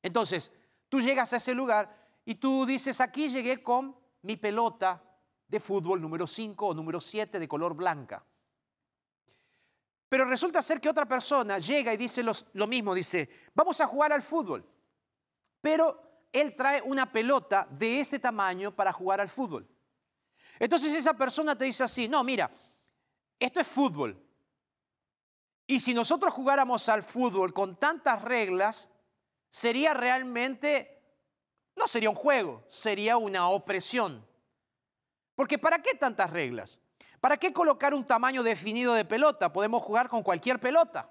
Entonces, 0.00 0.52
tú 0.88 1.00
llegas 1.00 1.32
a 1.32 1.38
ese 1.38 1.52
lugar 1.52 1.92
y 2.24 2.36
tú 2.36 2.64
dices, 2.64 3.00
aquí 3.00 3.28
llegué 3.28 3.64
con 3.64 3.96
mi 4.22 4.36
pelota 4.36 5.02
de 5.48 5.58
fútbol 5.58 6.00
número 6.00 6.24
5 6.28 6.68
o 6.68 6.72
número 6.72 7.00
7 7.00 7.40
de 7.40 7.48
color 7.48 7.74
blanca. 7.74 8.24
Pero 10.08 10.24
resulta 10.26 10.62
ser 10.62 10.80
que 10.80 10.88
otra 10.88 11.04
persona 11.04 11.58
llega 11.58 11.92
y 11.92 11.96
dice 11.96 12.22
lo 12.22 12.66
mismo, 12.68 12.94
dice, 12.94 13.28
vamos 13.52 13.80
a 13.80 13.88
jugar 13.88 14.12
al 14.12 14.22
fútbol. 14.22 14.64
Pero 15.60 16.28
él 16.30 16.54
trae 16.54 16.80
una 16.80 17.10
pelota 17.10 17.66
de 17.68 17.98
este 17.98 18.20
tamaño 18.20 18.70
para 18.72 18.92
jugar 18.92 19.20
al 19.20 19.28
fútbol. 19.28 19.66
Entonces 20.60 20.94
esa 20.94 21.14
persona 21.14 21.58
te 21.58 21.64
dice 21.64 21.82
así, 21.82 22.06
no, 22.06 22.22
mira, 22.22 22.48
esto 23.40 23.58
es 23.58 23.66
fútbol. 23.66 24.23
Y 25.66 25.80
si 25.80 25.94
nosotros 25.94 26.32
jugáramos 26.32 26.88
al 26.88 27.02
fútbol 27.02 27.52
con 27.52 27.76
tantas 27.76 28.22
reglas, 28.22 28.90
sería 29.48 29.94
realmente, 29.94 31.02
no 31.76 31.86
sería 31.86 32.10
un 32.10 32.16
juego, 32.16 32.64
sería 32.68 33.16
una 33.16 33.48
opresión. 33.48 34.26
Porque 35.34 35.58
¿para 35.58 35.80
qué 35.80 35.94
tantas 35.94 36.30
reglas? 36.30 36.78
¿Para 37.20 37.38
qué 37.38 37.52
colocar 37.52 37.94
un 37.94 38.06
tamaño 38.06 38.42
definido 38.42 38.92
de 38.92 39.06
pelota? 39.06 39.52
Podemos 39.52 39.82
jugar 39.82 40.08
con 40.08 40.22
cualquier 40.22 40.60
pelota. 40.60 41.10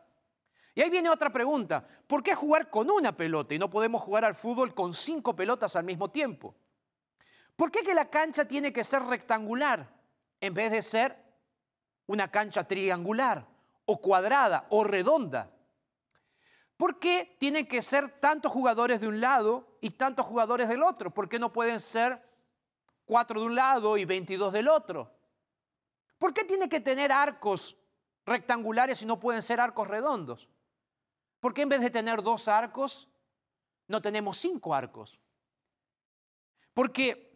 Y 0.76 0.82
ahí 0.82 0.90
viene 0.90 1.10
otra 1.10 1.32
pregunta. 1.32 1.86
¿Por 2.08 2.22
qué 2.22 2.36
jugar 2.36 2.70
con 2.70 2.90
una 2.90 3.16
pelota 3.16 3.56
y 3.56 3.60
no 3.60 3.70
podemos 3.70 4.02
jugar 4.04 4.26
al 4.26 4.36
fútbol 4.36 4.74
con 4.74 4.94
cinco 4.94 5.36
pelotas 5.36 5.76
al 5.76 5.84
mismo 5.84 6.12
tiempo? 6.12 6.56
¿Por 7.56 7.72
qué 7.72 7.82
que 7.82 7.94
la 7.94 8.10
cancha 8.10 8.46
tiene 8.46 8.72
que 8.72 8.84
ser 8.84 9.04
rectangular 9.04 9.90
en 10.40 10.54
vez 10.54 10.72
de 10.72 10.82
ser 10.82 11.18
una 12.08 12.30
cancha 12.30 12.68
triangular 12.68 13.53
o 13.86 14.02
cuadrada 14.02 14.68
o 14.70 14.84
redonda? 14.84 15.52
¿Por 16.78 17.00
qué 17.00 17.38
tienen 17.40 17.68
que 17.68 17.82
ser 17.82 18.20
tantos 18.20 18.52
jugadores 18.52 19.00
de 19.00 19.08
un 19.08 19.22
lado 19.22 19.78
y 19.82 19.92
tantos 19.92 20.26
jugadores 20.26 20.68
del 20.70 20.84
otro? 20.84 21.12
¿Por 21.12 21.30
qué 21.30 21.40
no 21.40 21.54
pueden 21.54 21.80
ser 21.80 22.22
cuatro 23.06 23.40
de 23.40 23.48
un 23.48 23.56
lado 23.56 23.98
y 23.98 24.06
22 24.06 24.54
del 24.54 24.68
otro. 24.68 25.12
¿Por 26.18 26.34
qué 26.34 26.44
tiene 26.44 26.70
que 26.70 26.80
tener 26.80 27.12
arcos 27.12 27.78
rectangulares 28.26 29.02
y 29.02 29.06
no 29.06 29.20
pueden 29.20 29.42
ser 29.42 29.60
arcos 29.60 29.88
redondos? 29.88 30.50
¿Por 31.40 31.54
qué 31.54 31.64
en 31.64 31.70
vez 31.70 31.82
de 31.82 31.90
tener 31.90 32.22
dos 32.22 32.48
arcos, 32.48 33.10
no 33.88 34.02
tenemos 34.02 34.38
cinco 34.38 34.74
arcos? 34.74 35.20
Porque 36.74 37.33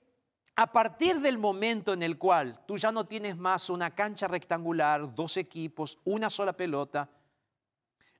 a 0.59 0.71
partir 0.71 1.21
del 1.21 1.37
momento 1.37 1.93
en 1.93 2.01
el 2.01 2.17
cual 2.17 2.65
tú 2.65 2.77
ya 2.77 2.91
no 2.91 3.05
tienes 3.05 3.37
más 3.37 3.69
una 3.69 3.93
cancha 3.93 4.27
rectangular, 4.27 5.13
dos 5.13 5.37
equipos, 5.37 5.99
una 6.03 6.31
sola 6.31 6.53
pelota, 6.53 7.07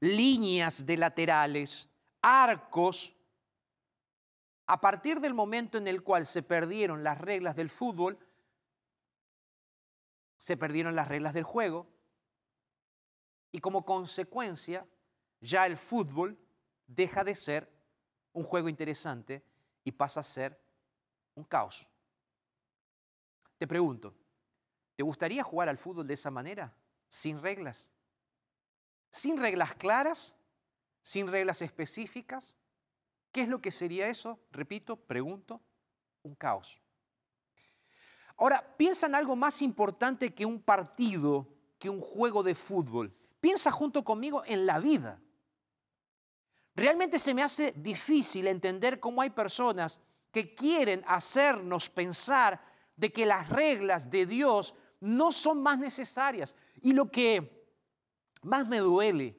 líneas 0.02 0.86
de 0.86 0.98
laterales, 0.98 1.90
arcos, 2.22 3.16
a 4.68 4.80
partir 4.80 5.20
del 5.20 5.34
momento 5.34 5.80
en 5.80 5.88
el 5.88 6.04
cual 6.04 6.28
se 6.28 6.44
perdieron 6.44 7.04
las 7.04 7.18
reglas 7.18 7.56
del 7.56 7.72
fútbol, 7.72 8.20
se 10.38 10.58
perdieron 10.58 10.96
las 10.96 11.08
reglas 11.08 11.34
del 11.34 11.44
juego 11.44 11.88
y 13.52 13.58
como 13.58 13.84
consecuencia 13.84 14.86
ya 15.42 15.66
el 15.66 15.76
fútbol 15.76 16.38
deja 16.86 17.24
de 17.24 17.34
ser 17.34 17.68
un 18.32 18.44
juego 18.44 18.70
interesante 18.70 19.44
y 19.84 19.92
pasa 19.92 20.20
a 20.20 20.24
ser 20.24 20.62
un 21.34 21.44
caos. 21.44 21.88
Te 23.58 23.68
pregunto, 23.68 24.14
¿te 24.96 25.04
gustaría 25.04 25.44
jugar 25.44 25.70
al 25.70 25.78
fútbol 25.78 26.08
de 26.08 26.14
esa 26.14 26.32
manera? 26.32 26.76
Sin 27.10 27.42
reglas. 27.42 27.92
Sin 29.12 29.38
reglas 29.38 29.74
claras, 29.76 30.36
sin 31.02 31.28
reglas 31.28 31.62
específicas, 31.62 32.56
¿Qué 33.38 33.44
es 33.44 33.50
lo 33.50 33.62
que 33.62 33.70
sería 33.70 34.08
eso? 34.08 34.40
Repito, 34.52 34.96
pregunto, 34.96 35.62
un 36.24 36.34
caos. 36.34 36.82
Ahora, 38.38 38.76
piensa 38.78 39.06
en 39.06 39.14
algo 39.14 39.36
más 39.36 39.62
importante 39.62 40.34
que 40.34 40.44
un 40.44 40.60
partido, 40.60 41.48
que 41.78 41.88
un 41.88 42.00
juego 42.00 42.42
de 42.42 42.56
fútbol. 42.56 43.16
Piensa 43.40 43.70
junto 43.72 44.04
conmigo 44.04 44.44
en 44.46 44.66
la 44.66 44.80
vida. 44.80 45.22
Realmente 46.76 47.20
se 47.20 47.36
me 47.36 47.44
hace 47.44 47.74
difícil 47.74 48.48
entender 48.48 49.00
cómo 49.00 49.22
hay 49.22 49.30
personas 49.30 50.00
que 50.32 50.56
quieren 50.56 51.04
hacernos 51.08 51.90
pensar 51.90 52.60
de 52.98 53.14
que 53.14 53.26
las 53.26 53.48
reglas 53.48 54.10
de 54.10 54.26
Dios 54.26 54.76
no 55.00 55.32
son 55.32 55.62
más 55.62 55.80
necesarias. 55.80 56.54
Y 56.82 56.92
lo 56.92 57.10
que 57.10 57.70
más 58.42 58.68
me 58.68 58.80
duele 58.80 59.38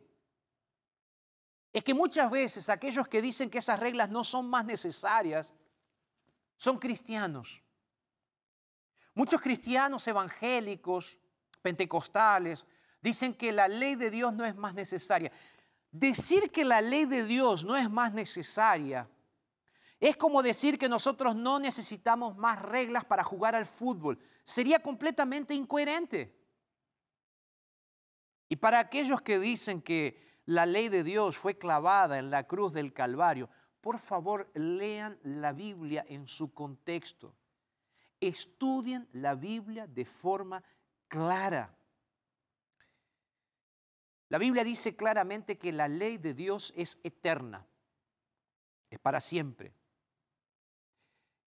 es 1.72 1.84
que 1.84 1.92
muchas 1.92 2.30
veces 2.30 2.68
aquellos 2.68 3.06
que 3.08 3.20
dicen 3.20 3.50
que 3.50 3.58
esas 3.58 3.78
reglas 3.78 4.08
no 4.08 4.24
son 4.24 4.48
más 4.48 4.64
necesarias 4.64 5.52
son 6.56 6.78
cristianos. 6.78 7.62
Muchos 9.14 9.40
cristianos 9.40 10.06
evangélicos, 10.06 11.18
pentecostales, 11.60 12.64
dicen 13.00 13.34
que 13.34 13.52
la 13.52 13.66
ley 13.66 13.96
de 13.96 14.10
Dios 14.10 14.32
no 14.32 14.44
es 14.44 14.54
más 14.54 14.74
necesaria. 14.74 15.32
Decir 15.90 16.50
que 16.50 16.64
la 16.64 16.80
ley 16.80 17.04
de 17.04 17.24
Dios 17.24 17.64
no 17.64 17.76
es 17.76 17.90
más 17.90 18.12
necesaria 18.12 19.08
es 20.00 20.16
como 20.16 20.42
decir 20.42 20.78
que 20.78 20.88
nosotros 20.88 21.34
no 21.34 21.58
necesitamos 21.58 22.36
más 22.36 22.62
reglas 22.62 23.04
para 23.04 23.24
jugar 23.24 23.54
al 23.54 23.66
fútbol. 23.66 24.18
Sería 24.44 24.80
completamente 24.80 25.54
incoherente. 25.54 26.34
Y 28.48 28.56
para 28.56 28.78
aquellos 28.78 29.20
que 29.22 29.38
dicen 29.38 29.82
que 29.82 30.40
la 30.46 30.66
ley 30.66 30.88
de 30.88 31.02
Dios 31.02 31.36
fue 31.36 31.58
clavada 31.58 32.18
en 32.18 32.30
la 32.30 32.46
cruz 32.46 32.72
del 32.72 32.92
Calvario, 32.92 33.50
por 33.80 33.98
favor 33.98 34.50
lean 34.54 35.18
la 35.22 35.52
Biblia 35.52 36.04
en 36.08 36.28
su 36.28 36.54
contexto. 36.54 37.34
Estudien 38.20 39.08
la 39.12 39.34
Biblia 39.34 39.86
de 39.86 40.04
forma 40.04 40.62
clara. 41.08 41.76
La 44.28 44.38
Biblia 44.38 44.62
dice 44.62 44.94
claramente 44.94 45.58
que 45.58 45.72
la 45.72 45.88
ley 45.88 46.18
de 46.18 46.34
Dios 46.34 46.72
es 46.76 47.00
eterna, 47.02 47.66
es 48.90 48.98
para 48.98 49.20
siempre. 49.20 49.77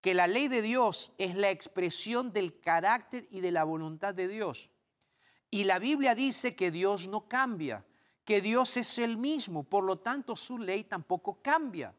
Que 0.05 0.13
la 0.13 0.27
ley 0.27 0.49
de 0.49 0.61
Dios 0.61 1.15
es 1.17 1.35
la 1.35 1.49
expresión 1.49 2.31
del 2.31 2.61
carácter 2.61 3.27
y 3.31 3.41
de 3.41 3.51
la 3.51 3.65
voluntad 3.65 4.13
de 4.13 4.29
Dios. 4.29 4.69
Y 5.51 5.65
la 5.65 5.79
Biblia 5.79 6.15
dice 6.15 6.55
que 6.55 6.71
Dios 6.71 7.09
no 7.09 7.27
cambia, 7.27 7.87
que 8.23 8.43
Dios 8.43 8.77
es 8.77 8.99
el 8.99 9.17
mismo, 9.17 9.65
por 9.65 9.83
lo 9.83 10.01
tanto 10.01 10.37
su 10.37 10.59
ley 10.59 10.85
tampoco 10.85 11.41
cambia. 11.41 11.95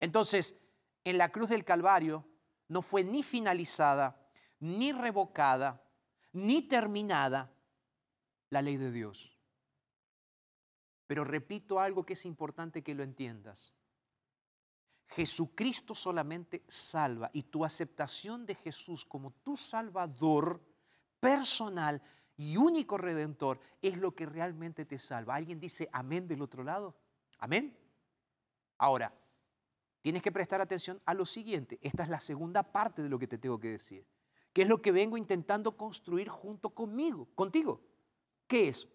Entonces, 0.00 0.56
en 1.04 1.16
la 1.16 1.30
cruz 1.30 1.48
del 1.48 1.64
Calvario 1.64 2.26
no 2.66 2.82
fue 2.82 3.04
ni 3.04 3.22
finalizada, 3.22 4.20
ni 4.58 4.90
revocada, 4.90 5.80
ni 6.32 6.62
terminada 6.62 7.52
la 8.50 8.62
ley 8.62 8.78
de 8.78 8.90
Dios. 8.90 9.38
Pero 11.06 11.22
repito 11.22 11.78
algo 11.78 12.04
que 12.04 12.14
es 12.14 12.26
importante 12.26 12.82
que 12.82 12.96
lo 12.96 13.04
entiendas. 13.04 13.77
Jesucristo 15.08 15.94
solamente 15.94 16.64
salva 16.68 17.30
y 17.32 17.44
tu 17.44 17.64
aceptación 17.64 18.44
de 18.44 18.54
Jesús 18.54 19.04
como 19.04 19.32
tu 19.32 19.56
Salvador 19.56 20.62
personal 21.18 22.02
y 22.36 22.56
único 22.56 22.98
redentor 22.98 23.58
es 23.82 23.96
lo 23.96 24.14
que 24.14 24.26
realmente 24.26 24.84
te 24.84 24.98
salva. 24.98 25.34
¿Alguien 25.34 25.58
dice 25.58 25.88
amén 25.92 26.28
del 26.28 26.42
otro 26.42 26.62
lado? 26.62 26.94
Amén. 27.38 27.76
Ahora, 28.76 29.12
tienes 30.02 30.22
que 30.22 30.30
prestar 30.30 30.60
atención 30.60 31.00
a 31.04 31.14
lo 31.14 31.24
siguiente. 31.24 31.78
Esta 31.82 32.02
es 32.02 32.08
la 32.08 32.20
segunda 32.20 32.62
parte 32.62 33.02
de 33.02 33.08
lo 33.08 33.18
que 33.18 33.26
te 33.26 33.38
tengo 33.38 33.58
que 33.58 33.68
decir, 33.68 34.06
que 34.52 34.62
es 34.62 34.68
lo 34.68 34.78
que 34.78 34.92
vengo 34.92 35.16
intentando 35.16 35.76
construir 35.76 36.28
junto 36.28 36.70
conmigo, 36.70 37.28
contigo. 37.34 37.80
¿Qué 38.46 38.68
es? 38.68 38.86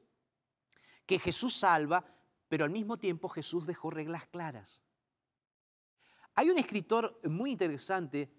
Que 1.06 1.20
Jesús 1.20 1.56
salva, 1.56 2.06
pero 2.48 2.64
al 2.64 2.72
mismo 2.72 2.98
tiempo 2.98 3.28
Jesús 3.30 3.66
dejó 3.66 3.90
reglas 3.90 4.28
claras. 4.28 4.82
Hay 6.36 6.50
un 6.50 6.58
escritor 6.58 7.20
muy 7.26 7.52
interesante, 7.52 8.32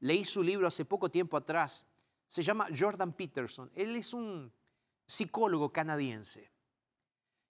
leí 0.00 0.24
su 0.24 0.42
libro 0.42 0.66
hace 0.66 0.84
poco 0.84 1.10
tiempo 1.10 1.36
atrás, 1.36 1.86
se 2.26 2.42
llama 2.42 2.68
Jordan 2.76 3.12
Peterson. 3.12 3.70
Él 3.74 3.96
es 3.96 4.14
un 4.14 4.52
psicólogo 5.06 5.72
canadiense. 5.72 6.50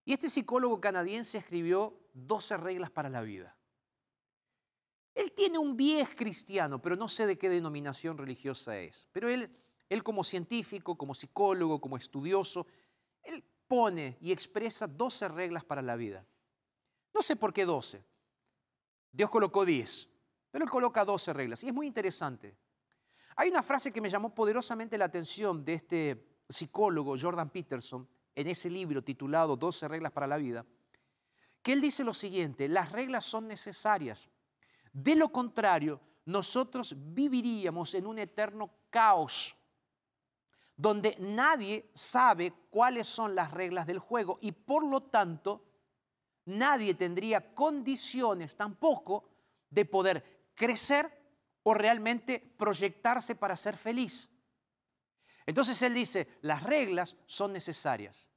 Y 0.04 0.12
este 0.12 0.28
psicólogo 0.28 0.80
canadiense 0.80 1.38
escribió 1.38 1.98
12 2.14 2.56
reglas 2.56 2.90
para 2.90 3.08
la 3.08 3.22
vida. 3.22 3.56
Él 5.14 5.32
tiene 5.32 5.58
un 5.58 5.76
viejo 5.76 6.12
cristiano, 6.16 6.80
pero 6.80 6.96
no 6.96 7.08
sé 7.08 7.26
de 7.26 7.36
qué 7.36 7.48
denominación 7.48 8.16
religiosa 8.16 8.78
es. 8.78 9.08
Pero 9.12 9.28
él, 9.28 9.50
él 9.88 10.02
como 10.02 10.24
científico, 10.24 10.96
como 10.96 11.14
psicólogo, 11.14 11.80
como 11.80 11.96
estudioso, 11.96 12.66
él 13.22 13.44
pone 13.66 14.16
y 14.20 14.32
expresa 14.32 14.86
12 14.86 15.28
reglas 15.28 15.64
para 15.64 15.82
la 15.82 15.96
vida. 15.96 16.26
No 17.12 17.22
sé 17.22 17.36
por 17.36 17.52
qué 17.52 17.64
12. 17.64 18.02
Dios 19.12 19.30
colocó 19.30 19.64
10, 19.64 20.08
pero 20.50 20.64
él 20.64 20.70
coloca 20.70 21.04
12 21.04 21.32
reglas. 21.32 21.64
Y 21.64 21.68
es 21.68 21.74
muy 21.74 21.86
interesante. 21.86 22.56
Hay 23.36 23.48
una 23.48 23.62
frase 23.62 23.92
que 23.92 24.00
me 24.00 24.10
llamó 24.10 24.34
poderosamente 24.34 24.98
la 24.98 25.06
atención 25.06 25.64
de 25.64 25.74
este 25.74 26.26
psicólogo 26.48 27.16
Jordan 27.20 27.50
Peterson 27.50 28.08
en 28.34 28.46
ese 28.46 28.70
libro 28.70 29.02
titulado 29.02 29.56
12 29.56 29.88
reglas 29.88 30.12
para 30.12 30.26
la 30.26 30.36
vida, 30.36 30.64
que 31.62 31.72
él 31.72 31.80
dice 31.80 32.04
lo 32.04 32.14
siguiente, 32.14 32.68
las 32.68 32.92
reglas 32.92 33.24
son 33.24 33.46
necesarias 33.46 34.28
de 34.92 35.14
lo 35.14 35.30
contrario, 35.30 36.00
nosotros 36.24 36.94
viviríamos 36.96 37.94
en 37.94 38.06
un 38.06 38.18
eterno 38.18 38.70
caos 38.90 39.56
donde 40.76 41.16
nadie 41.18 41.90
sabe 41.94 42.52
cuáles 42.70 43.06
son 43.06 43.34
las 43.34 43.52
reglas 43.52 43.86
del 43.86 43.98
juego 43.98 44.38
y 44.40 44.52
por 44.52 44.84
lo 44.84 45.02
tanto 45.02 45.62
nadie 46.46 46.94
tendría 46.94 47.54
condiciones 47.54 48.56
tampoco 48.56 49.28
de 49.68 49.84
poder 49.84 50.50
crecer 50.54 51.10
o 51.62 51.74
realmente 51.74 52.38
proyectarse 52.38 53.34
para 53.34 53.56
ser 53.56 53.76
feliz. 53.76 54.28
Entonces 55.46 55.80
él 55.82 55.94
dice, 55.94 56.38
las 56.42 56.62
reglas 56.62 57.16
son 57.26 57.52
necesarias. 57.52 58.30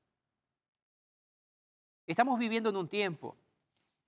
Estamos 2.05 2.37
viviendo 2.37 2.69
en 2.69 2.75
un 2.75 2.89
tiempo 2.89 3.37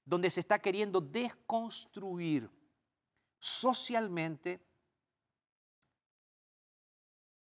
donde 0.03 0.29
se 0.29 0.41
está 0.41 0.60
queriendo 0.60 1.01
desconstruir 1.01 2.49
socialmente, 3.39 4.60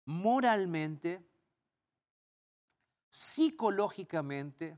moralmente, 0.06 1.24
psicológicamente, 3.10 4.78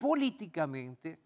políticamente, 0.00 1.18